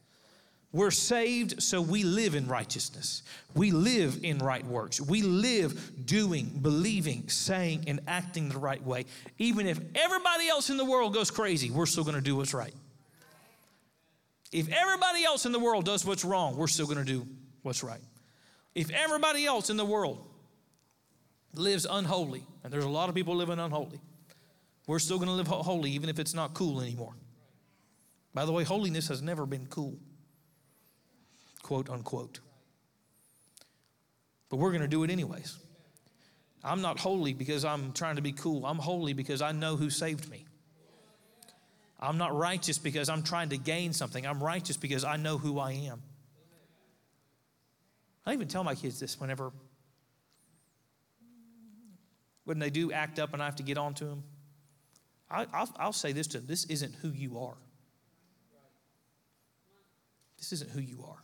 We're 0.71 0.91
saved, 0.91 1.63
so 1.63 1.79
we 1.81 2.03
live 2.03 2.35
in 2.35 2.47
righteousness. 2.47 3.23
We 3.53 3.71
live 3.71 4.19
in 4.23 4.39
right 4.39 4.65
works. 4.65 4.99
We 4.99 5.21
live 5.21 6.05
doing, 6.05 6.59
believing, 6.61 7.29
saying, 7.29 7.85
and 7.87 8.01
acting 8.07 8.49
the 8.49 8.57
right 8.57 8.83
way. 8.83 9.05
Even 9.37 9.67
if 9.67 9.79
everybody 9.95 10.49
else 10.49 10.69
in 10.69 10.75
the 10.75 10.83
world 10.83 11.13
goes 11.13 11.31
crazy, 11.31 11.71
we're 11.71 11.85
still 11.85 12.03
going 12.03 12.17
to 12.17 12.21
do 12.21 12.35
what's 12.35 12.53
right. 12.53 12.73
If 14.51 14.67
everybody 14.69 15.23
else 15.23 15.45
in 15.45 15.53
the 15.53 15.59
world 15.59 15.85
does 15.85 16.05
what's 16.05 16.25
wrong, 16.25 16.57
we're 16.57 16.67
still 16.67 16.87
going 16.87 16.97
to 16.97 17.05
do 17.05 17.25
what's 17.61 17.81
right. 17.81 18.01
If 18.73 18.89
everybody 18.91 19.45
else 19.45 19.69
in 19.69 19.77
the 19.77 19.85
world 19.85 20.25
lives 21.53 21.87
unholy, 21.89 22.43
and 22.65 22.73
there's 22.73 22.83
a 22.83 22.89
lot 22.89 23.07
of 23.07 23.15
people 23.15 23.35
living 23.37 23.59
unholy, 23.59 24.01
we're 24.87 24.99
still 24.99 25.17
going 25.17 25.29
to 25.29 25.33
live 25.33 25.47
holy 25.47 25.91
even 25.91 26.09
if 26.09 26.19
it's 26.19 26.33
not 26.33 26.53
cool 26.53 26.81
anymore. 26.81 27.15
By 28.33 28.45
the 28.45 28.51
way, 28.51 28.63
holiness 28.63 29.07
has 29.07 29.21
never 29.21 29.45
been 29.45 29.65
cool, 29.67 29.97
quote 31.63 31.89
unquote. 31.89 32.39
But 34.49 34.57
we're 34.57 34.71
going 34.71 34.81
to 34.81 34.87
do 34.87 35.03
it 35.03 35.09
anyways. 35.09 35.57
I'm 36.63 36.81
not 36.81 36.99
holy 36.99 37.33
because 37.33 37.63
I'm 37.63 37.93
trying 37.93 38.15
to 38.15 38.21
be 38.21 38.31
cool. 38.31 38.65
I'm 38.65 38.77
holy 38.77 39.13
because 39.13 39.41
I 39.41 39.51
know 39.51 39.75
who 39.75 39.89
saved 39.89 40.29
me. 40.29 40.45
I'm 41.99 42.17
not 42.17 42.35
righteous 42.35 42.77
because 42.77 43.07
I'm 43.07 43.23
trying 43.23 43.49
to 43.49 43.57
gain 43.57 43.93
something. 43.93 44.25
I'm 44.25 44.43
righteous 44.43 44.75
because 44.75 45.03
I 45.03 45.15
know 45.17 45.37
who 45.37 45.59
I 45.59 45.71
am. 45.71 46.01
I 48.25 48.33
even 48.33 48.47
tell 48.47 48.63
my 48.63 48.75
kids 48.75 48.99
this 48.99 49.19
whenever 49.19 49.51
when 52.43 52.59
they 52.59 52.69
do 52.69 52.91
act 52.91 53.19
up 53.19 53.33
and 53.33 53.41
I 53.41 53.45
have 53.45 53.55
to 53.57 53.63
get 53.63 53.77
on 53.77 53.93
to 53.95 54.05
them. 54.05 54.23
I, 55.29 55.41
will 55.41 55.69
I'll 55.77 55.93
say 55.93 56.11
this 56.11 56.27
to 56.27 56.37
them 56.37 56.47
this 56.47 56.65
isn't 56.65 56.93
who 56.95 57.09
you 57.09 57.39
are. 57.39 57.57
This 60.37 60.53
isn't 60.53 60.69
who 60.71 60.79
you 60.79 61.03
are. 61.07 61.23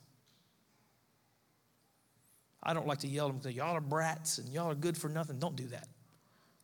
I 2.64 2.74
don't 2.74 2.88
like 2.88 3.00
to 3.00 3.08
yell 3.08 3.30
at 3.30 3.42
them, 3.42 3.52
y'all 3.52 3.76
are 3.76 3.82
brats 3.82 4.38
and 4.38 4.50
y'all 4.54 4.70
are 4.70 4.76
good 4.76 4.98
for 4.98 5.10
nothing. 5.10 5.40
Don't 5.40 5.56
do 5.56 5.68
that. 5.68 5.88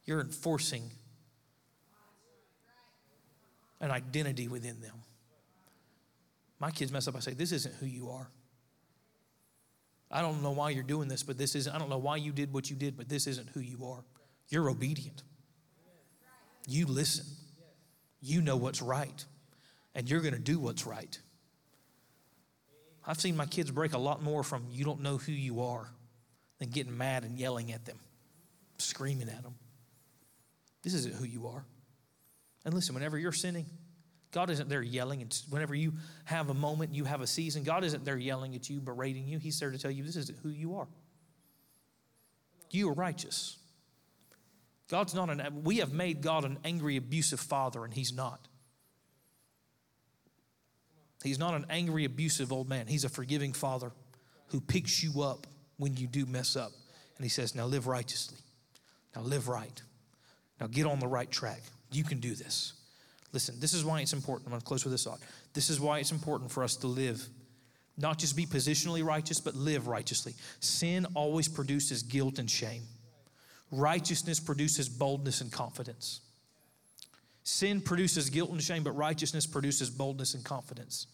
You're 0.05 0.21
enforcing 0.21 0.83
an 3.79 3.91
identity 3.91 4.47
within 4.47 4.79
them. 4.81 4.95
My 6.59 6.71
kids 6.71 6.91
mess 6.91 7.07
up. 7.07 7.15
I 7.15 7.19
say, 7.19 7.33
This 7.33 7.51
isn't 7.51 7.75
who 7.75 7.85
you 7.85 8.09
are. 8.09 8.29
I 10.09 10.21
don't 10.21 10.41
know 10.41 10.51
why 10.51 10.69
you're 10.69 10.83
doing 10.83 11.09
this, 11.09 11.23
but 11.23 11.37
this 11.37 11.53
isn't, 11.55 11.73
I 11.73 11.77
don't 11.77 11.89
know 11.89 11.97
why 11.97 12.15
you 12.15 12.31
did 12.31 12.53
what 12.53 12.69
you 12.69 12.75
did, 12.75 12.95
but 12.95 13.09
this 13.09 13.27
isn't 13.27 13.49
who 13.49 13.59
you 13.59 13.85
are. 13.85 14.03
You're 14.49 14.69
obedient. 14.69 15.23
You 16.67 16.85
listen. 16.85 17.25
You 18.19 18.41
know 18.41 18.57
what's 18.57 18.81
right, 18.81 19.25
and 19.95 20.09
you're 20.09 20.21
going 20.21 20.33
to 20.33 20.39
do 20.39 20.59
what's 20.59 20.85
right. 20.85 21.17
I've 23.05 23.21
seen 23.21 23.37
my 23.37 23.45
kids 23.45 23.71
break 23.71 23.93
a 23.93 23.97
lot 23.97 24.21
more 24.21 24.43
from 24.43 24.65
you 24.69 24.83
don't 24.83 25.01
know 25.01 25.17
who 25.17 25.31
you 25.31 25.61
are 25.63 25.89
than 26.59 26.69
getting 26.69 26.97
mad 26.97 27.23
and 27.23 27.39
yelling 27.39 27.71
at 27.71 27.85
them, 27.85 27.97
screaming 28.79 29.29
at 29.29 29.43
them. 29.43 29.55
This 30.83 30.93
isn't 30.93 31.15
who 31.15 31.23
you 31.23 31.47
are. 31.47 31.63
And 32.65 32.73
listen, 32.73 32.95
whenever 32.95 33.17
you're 33.17 33.31
sinning, 33.31 33.65
God 34.31 34.49
isn't 34.49 34.67
there 34.67 34.81
yelling. 34.81 35.21
And 35.21 35.41
whenever 35.49 35.73
you 35.73 35.93
have 36.25 36.49
a 36.49 36.53
moment, 36.53 36.93
you 36.93 37.05
have 37.05 37.21
a 37.21 37.27
season, 37.27 37.63
God 37.63 37.85
isn't 37.85 38.03
there 38.03 38.17
yelling 38.17 38.55
at 38.55 38.69
you, 38.69 38.81
berating 38.81 39.27
you. 39.27 39.39
He's 39.39 39.59
there 39.59 39.71
to 39.71 39.77
tell 39.77 39.91
you 39.91 40.03
this 40.03 40.17
isn't 40.17 40.37
who 40.39 40.49
you 40.49 40.75
are. 40.75 40.87
You 42.71 42.89
are 42.89 42.93
righteous. 42.93 43.57
God's 44.89 45.13
not 45.13 45.29
an, 45.29 45.63
we 45.63 45.77
have 45.77 45.91
made 45.91 46.21
God 46.21 46.45
an 46.45 46.59
angry, 46.63 46.95
abusive 46.97 47.39
father, 47.39 47.83
and 47.83 47.93
He's 47.93 48.13
not. 48.13 48.47
He's 51.23 51.39
not 51.39 51.55
an 51.55 51.65
angry, 51.69 52.05
abusive 52.05 52.53
old 52.53 52.69
man. 52.69 52.87
He's 52.87 53.03
a 53.03 53.09
forgiving 53.09 53.53
father 53.53 53.91
who 54.47 54.61
picks 54.61 55.03
you 55.03 55.21
up 55.21 55.45
when 55.77 55.97
you 55.97 56.07
do 56.07 56.25
mess 56.25 56.55
up. 56.55 56.71
And 57.17 57.25
He 57.25 57.29
says, 57.29 57.55
Now 57.55 57.65
live 57.65 57.87
righteously. 57.87 58.37
Now 59.15 59.23
live 59.23 59.47
right. 59.47 59.81
Now 60.59 60.67
get 60.67 60.85
on 60.85 60.99
the 60.99 61.07
right 61.07 61.29
track. 61.29 61.61
You 61.91 62.03
can 62.03 62.19
do 62.19 62.33
this. 62.33 62.73
Listen, 63.33 63.59
this 63.59 63.73
is 63.73 63.83
why 63.83 64.01
it's 64.01 64.13
important. 64.13 64.47
I'm 64.47 64.51
going 64.51 64.61
to 64.61 64.65
close 64.65 64.83
with 64.83 64.93
this 64.93 65.03
thought. 65.03 65.19
This 65.53 65.69
is 65.69 65.79
why 65.79 65.99
it's 65.99 66.11
important 66.11 66.51
for 66.51 66.63
us 66.63 66.75
to 66.77 66.87
live, 66.87 67.27
not 67.97 68.17
just 68.17 68.35
be 68.35 68.45
positionally 68.45 69.03
righteous, 69.03 69.39
but 69.39 69.55
live 69.55 69.87
righteously. 69.87 70.33
Sin 70.59 71.05
always 71.13 71.47
produces 71.47 72.03
guilt 72.03 72.39
and 72.39 72.49
shame, 72.49 72.83
righteousness 73.71 74.39
produces 74.39 74.89
boldness 74.89 75.41
and 75.41 75.51
confidence. 75.51 76.21
Sin 77.43 77.81
produces 77.81 78.29
guilt 78.29 78.51
and 78.51 78.61
shame, 78.61 78.83
but 78.83 78.91
righteousness 78.91 79.45
produces 79.45 79.89
boldness 79.89 80.33
and 80.33 80.43
confidence. 80.43 81.07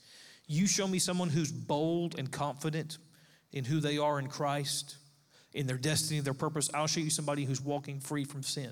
You 0.47 0.68
show 0.68 0.88
me 0.88 0.99
someone 0.99 1.30
who's 1.30 1.51
bold 1.51 2.18
and 2.18 2.32
confident 2.32 2.97
in 3.51 3.66
who 3.66 3.80
they 3.80 3.97
are 3.97 4.20
in 4.20 4.28
Christ, 4.28 4.97
in 5.54 5.68
their 5.68 5.78
destiny, 5.78 6.20
their 6.20 6.34
purpose. 6.34 6.70
I'll 6.74 6.88
show 6.88 7.01
you 7.01 7.10
somebody 7.10 7.45
who's 7.45 7.62
walking 7.62 7.99
free 7.99 8.24
from 8.24 8.43
sin. 8.43 8.72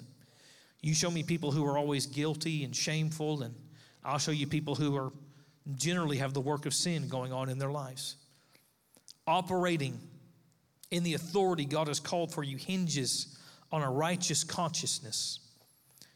You 0.82 0.96
show 0.96 1.12
me 1.12 1.22
people 1.22 1.52
who 1.52 1.66
are 1.66 1.78
always 1.78 2.08
guilty 2.08 2.64
and 2.64 2.76
shameful, 2.76 3.44
and 3.44 3.54
I'll 4.04 4.18
show 4.18 4.32
you 4.32 4.48
people 4.48 4.74
who 4.74 4.96
are 4.96 5.12
generally 5.76 6.18
have 6.18 6.34
the 6.34 6.42
work 6.42 6.66
of 6.66 6.74
sin 6.74 7.08
going 7.08 7.32
on 7.32 7.48
in 7.48 7.60
their 7.60 7.72
lives. 7.72 8.16
Operating 9.28 10.00
in 10.90 11.04
the 11.04 11.14
authority 11.14 11.66
God 11.66 11.88
has 11.88 12.00
called 12.00 12.34
for 12.34 12.44
you 12.44 12.58
hinges 12.58 13.38
on 13.72 13.82
a 13.82 13.90
righteous 13.90 14.44
consciousness. 14.44 15.40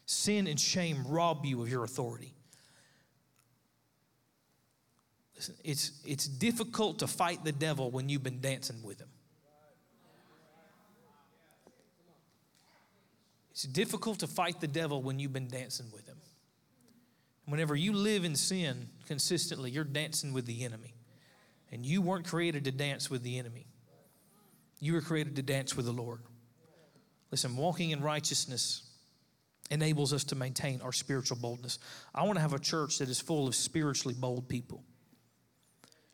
Sin 0.04 0.46
and 0.46 0.58
shame 0.58 1.04
rob 1.06 1.44
you 1.44 1.62
of 1.62 1.68
your 1.68 1.84
authority. 1.84 2.34
Listen, 5.34 5.54
it's, 5.64 5.92
it's 6.06 6.26
difficult 6.26 7.00
to 7.00 7.06
fight 7.06 7.44
the 7.44 7.52
devil 7.52 7.90
when 7.90 8.08
you've 8.08 8.22
been 8.22 8.40
dancing 8.40 8.82
with 8.82 9.00
him. 9.00 9.08
It's 13.50 13.64
difficult 13.64 14.18
to 14.20 14.26
fight 14.26 14.60
the 14.60 14.68
devil 14.68 15.02
when 15.02 15.18
you've 15.18 15.32
been 15.32 15.48
dancing 15.48 15.86
with 15.92 16.06
him. 16.06 16.18
Whenever 17.46 17.74
you 17.74 17.92
live 17.92 18.24
in 18.24 18.34
sin 18.34 18.88
consistently, 19.06 19.70
you're 19.70 19.84
dancing 19.84 20.32
with 20.32 20.46
the 20.46 20.64
enemy. 20.64 20.94
And 21.72 21.84
you 21.84 22.02
weren't 22.02 22.26
created 22.26 22.64
to 22.64 22.72
dance 22.72 23.10
with 23.10 23.22
the 23.22 23.38
enemy, 23.38 23.66
you 24.80 24.92
were 24.92 25.00
created 25.00 25.36
to 25.36 25.42
dance 25.42 25.76
with 25.76 25.86
the 25.86 25.92
Lord. 25.92 26.20
Listen, 27.36 27.54
walking 27.54 27.90
in 27.90 28.00
righteousness 28.00 28.82
enables 29.70 30.14
us 30.14 30.24
to 30.24 30.34
maintain 30.34 30.80
our 30.80 30.90
spiritual 30.90 31.36
boldness. 31.36 31.78
I 32.14 32.22
want 32.22 32.36
to 32.36 32.40
have 32.40 32.54
a 32.54 32.58
church 32.58 32.96
that 32.96 33.10
is 33.10 33.20
full 33.20 33.46
of 33.46 33.54
spiritually 33.54 34.14
bold 34.18 34.48
people. 34.48 34.82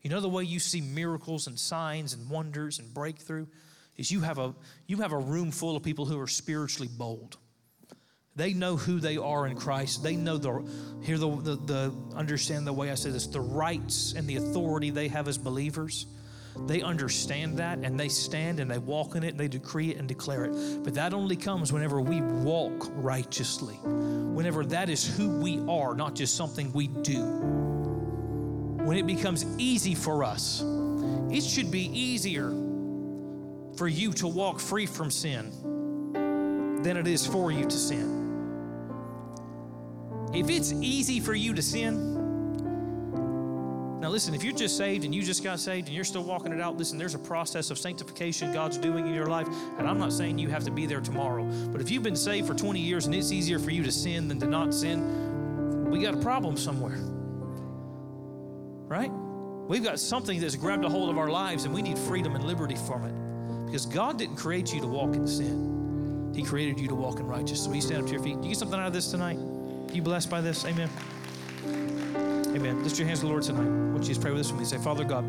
You 0.01 0.11
know 0.11 0.21
the 0.21 0.29
way 0.29 0.43
you 0.43 0.59
see 0.59 0.81
miracles 0.81 1.47
and 1.47 1.57
signs 1.57 2.13
and 2.13 2.29
wonders 2.29 2.81
and 2.81 2.93
breakthrough? 2.93 3.47
is 3.97 4.11
you 4.11 4.23
have 4.23 4.39
a 4.39 4.53
you 4.89 4.97
have 4.97 5.13
a 5.13 5.19
room 5.19 5.53
full 5.53 5.77
of 5.77 5.85
people 5.85 6.07
who 6.07 6.19
are 6.19 6.27
spiritually 6.27 6.91
bold. 6.91 7.37
They 8.35 8.53
know 8.53 8.77
who 8.77 8.99
they 8.99 9.17
are 9.17 9.47
in 9.47 9.55
Christ. 9.55 10.03
They 10.03 10.17
know 10.17 10.39
the 10.39 10.69
hear 11.05 11.19
the, 11.19 11.31
the, 11.37 11.55
the 11.55 11.95
understand 12.17 12.67
the 12.67 12.73
way 12.73 12.91
I 12.91 12.97
say 12.97 13.11
this, 13.11 13.29
the 13.29 13.41
rights 13.41 14.15
and 14.17 14.27
the 14.27 14.39
authority 14.39 14.91
they 14.91 15.07
have 15.07 15.29
as 15.29 15.39
believers. 15.39 16.07
They 16.67 16.83
understand 16.83 17.59
that 17.59 17.79
and 17.79 17.99
they 17.99 18.09
stand 18.09 18.61
and 18.61 18.71
they 18.71 18.79
walk 18.79 19.15
in 19.15 19.25
it 19.25 19.29
and 19.29 19.41
they 19.41 19.49
decree 19.49 19.91
it 19.91 19.97
and 19.97 20.07
declare 20.07 20.45
it. 20.45 20.85
But 20.85 20.95
that 20.95 21.15
only 21.15 21.37
comes 21.37 21.73
whenever 21.73 22.01
we 22.01 22.21
walk 22.21 22.91
righteously. 22.95 23.77
Whenever 23.77 24.65
that 24.67 24.89
is 24.89 25.17
who 25.17 25.29
we 25.41 25.61
are, 25.69 25.95
not 25.95 26.15
just 26.15 26.37
something 26.37 26.73
we 26.73 26.89
do. 26.89 27.23
When 28.85 28.97
it 28.97 29.07
becomes 29.07 29.47
easy 29.59 29.95
for 29.95 30.25
us, 30.25 30.63
it 31.31 31.43
should 31.43 31.71
be 31.71 31.87
easier 31.99 32.51
for 33.77 33.89
you 33.89 34.13
to 34.13 34.29
walk 34.29 34.61
free 34.61 34.87
from 34.87 35.11
sin 35.11 35.51
than 36.83 36.97
it 36.97 37.07
is 37.07 37.27
for 37.27 37.51
you 37.51 37.65
to 37.65 37.77
sin. 37.77 38.19
If 40.35 40.51
it's 40.51 40.73
easy 40.73 41.21
for 41.21 41.35
you 41.35 41.55
to 41.55 41.63
sin, 41.63 42.22
now 44.03 44.09
listen, 44.09 44.35
if 44.35 44.43
you're 44.43 44.53
just 44.53 44.77
saved 44.77 45.05
and 45.05 45.15
you 45.15 45.23
just 45.23 45.45
got 45.45 45.61
saved 45.61 45.87
and 45.87 45.95
you're 45.95 46.03
still 46.03 46.25
walking 46.25 46.51
it 46.51 46.61
out, 46.61 46.77
listen, 46.77 46.99
there's 46.99 47.15
a 47.15 47.21
process 47.21 47.71
of 47.71 47.79
sanctification 47.79 48.53
God's 48.53 48.77
doing 48.77 49.07
in 49.07 49.15
your 49.15 49.27
life. 49.27 49.47
And 49.79 49.87
I'm 49.87 49.97
not 49.97 50.13
saying 50.13 50.39
you 50.39 50.49
have 50.49 50.65
to 50.65 50.73
be 50.73 50.87
there 50.87 51.01
tomorrow. 51.01 51.45
But 51.71 51.81
if 51.81 51.89
you've 51.89 52.03
been 52.03 52.17
saved 52.17 52.49
for 52.49 52.55
20 52.55 52.81
years 52.81 53.07
and 53.07 53.15
it's 53.15 53.31
easier 53.31 53.61
for 53.61 53.71
you 53.71 53.85
to 53.85 53.93
sin 53.93 54.27
than 54.27 54.41
to 54.41 54.47
not 54.47 54.75
sin, 54.75 55.89
we 55.89 56.03
got 56.03 56.15
a 56.15 56.17
problem 56.17 56.57
somewhere. 56.57 56.99
Right? 58.89 59.13
We've 59.69 59.85
got 59.85 60.01
something 60.01 60.41
that's 60.41 60.57
grabbed 60.57 60.85
a 60.85 60.89
hold 60.89 61.09
of 61.09 61.17
our 61.17 61.31
lives 61.31 61.65
and 61.65 61.73
we 61.73 61.81
need 61.81 61.97
freedom 61.97 62.35
and 62.35 62.43
liberty 62.43 62.75
from 62.75 63.05
it. 63.05 63.67
Because 63.67 63.87
God 63.87 64.19
didn't 64.19 64.37
create 64.37 64.75
you 64.75 64.81
to 64.81 64.89
walk 64.89 65.15
in 65.15 65.29
sin, 65.29 66.33
He 66.35 66.43
created 66.43 66.81
you 66.81 66.89
to 66.89 66.97
walk 66.97 67.21
in 67.21 67.27
righteousness. 67.29 67.67
So 67.67 67.73
you 67.73 67.81
stand 67.81 68.01
up 68.01 68.07
to 68.09 68.15
your 68.15 68.23
feet. 68.25 68.39
Do 68.39 68.49
you 68.49 68.55
get 68.55 68.59
something 68.59 68.81
out 68.81 68.89
of 68.89 68.93
this 68.93 69.13
tonight? 69.13 69.39
You 69.93 70.03
blessed 70.03 70.29
by 70.29 70.41
this? 70.41 70.65
Amen. 70.65 70.91
Amen. 72.55 72.83
Lift 72.83 72.99
your 72.99 73.07
hands 73.07 73.21
to 73.21 73.27
the 73.27 73.31
Lord 73.31 73.43
tonight. 73.43 73.93
Would 73.93 74.03
you 74.03 74.09
just 74.09 74.21
pray 74.21 74.31
with 74.31 74.41
us 74.41 74.51
with 74.51 74.61
me? 74.61 74.67
Say, 74.67 74.79
Father 74.79 75.05
God, 75.05 75.25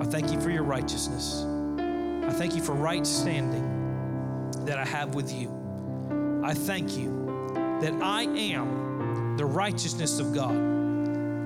I 0.00 0.04
thank 0.04 0.32
you 0.32 0.40
for 0.40 0.50
your 0.50 0.64
righteousness. 0.64 1.44
I 2.26 2.32
thank 2.32 2.54
you 2.56 2.62
for 2.62 2.72
right 2.72 3.06
standing 3.06 4.60
that 4.64 4.78
I 4.78 4.84
have 4.84 5.14
with 5.14 5.32
you. 5.32 5.50
I 6.44 6.54
thank 6.54 6.96
you 6.96 7.52
that 7.80 7.92
I 8.02 8.22
am 8.22 9.36
the 9.36 9.44
righteousness 9.44 10.18
of 10.18 10.34
God 10.34 10.54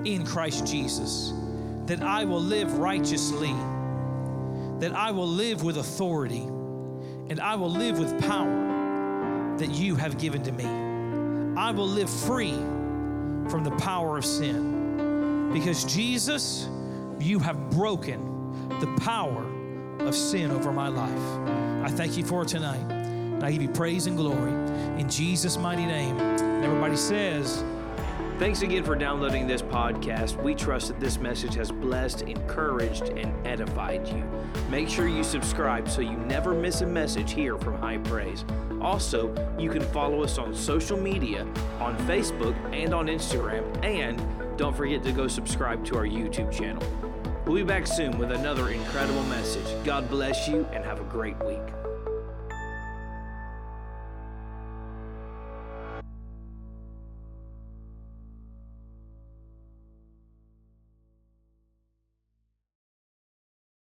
in 0.07 0.24
Christ 0.24 0.66
Jesus, 0.66 1.32
that 1.86 2.03
I 2.03 2.24
will 2.24 2.43
live 2.43 2.78
righteously 2.78 3.55
that 4.78 4.93
I 4.93 5.11
will 5.11 5.26
live 5.26 5.64
with 5.64 5.76
authority 5.76 6.43
and 6.43 7.41
I 7.41 7.57
will 7.57 7.70
live 7.70 7.99
with 7.99 8.18
power 8.22 9.57
that 9.59 9.70
you 9.70 9.97
have 9.97 10.18
given 10.18 10.43
to 10.45 10.53
me. 10.53 10.64
I 11.61 11.72
will 11.72 11.89
live 11.89 12.09
free 12.09 12.55
from 13.51 13.64
the 13.64 13.72
power 13.78 14.16
of 14.16 14.24
sin 14.24 14.78
because 15.53 15.84
Jesus, 15.84 16.68
you 17.18 17.38
have 17.38 17.70
broken 17.70 18.28
the 18.80 18.86
power 19.01 19.44
of 20.01 20.14
sin 20.14 20.51
over 20.51 20.72
my 20.72 20.88
life. 20.88 21.84
I 21.84 21.90
thank 21.90 22.16
you 22.16 22.24
for 22.24 22.44
tonight. 22.44 22.84
And 22.90 23.44
I 23.44 23.53
give 23.53 23.62
you 23.62 23.68
praise 23.68 24.07
and 24.07 24.16
glory 24.16 24.53
in 25.01 25.09
Jesus' 25.09 25.57
mighty 25.57 25.86
name. 25.86 26.18
And 26.18 26.64
everybody 26.64 26.96
says, 26.96 27.64
Thanks 28.38 28.62
again 28.62 28.84
for 28.84 28.94
downloading 28.94 29.49
this 29.49 29.62
podcast. 29.62 30.40
We 30.40 30.55
trust 30.55 30.88
that 30.88 31.01
this 31.01 31.18
message 31.18 31.57
has 31.57 31.72
blessed, 31.72 32.22
encouraged, 32.22 33.09
and 33.09 33.34
edified 33.44 34.07
you. 34.07 34.22
Make 34.70 34.88
sure 34.88 35.09
you 35.09 35.24
subscribe 35.24 35.88
so 35.88 36.03
you 36.03 36.16
never 36.16 36.55
miss 36.55 36.80
a 36.80 36.86
message 36.86 37.32
here 37.32 37.59
from 37.59 37.76
High 37.78 37.99
Praise. 37.99 38.44
Also, 38.80 39.34
you 39.59 39.68
can 39.70 39.82
follow 39.82 40.22
us 40.22 40.38
on 40.38 40.55
social 40.55 40.96
media, 40.96 41.42
on 41.80 41.99
Facebook 42.07 42.55
and 42.72 42.94
on 42.94 43.09
Instagram, 43.09 43.64
and 43.84 44.20
don't 44.59 44.76
forget 44.76 45.04
to 45.04 45.12
go 45.12 45.28
subscribe 45.28 45.84
to 45.86 45.96
our 45.96 46.04
YouTube 46.04 46.52
channel. 46.52 46.82
We'll 47.46 47.54
be 47.54 47.62
back 47.62 47.86
soon 47.86 48.18
with 48.18 48.32
another 48.32 48.70
incredible 48.70 49.22
message. 49.24 49.64
God 49.84 50.11
bless 50.11 50.48
you 50.48 50.66
and 50.72 50.84
have 50.84 51.00
a 51.00 51.04
great 51.04 51.38
week. 51.44 51.62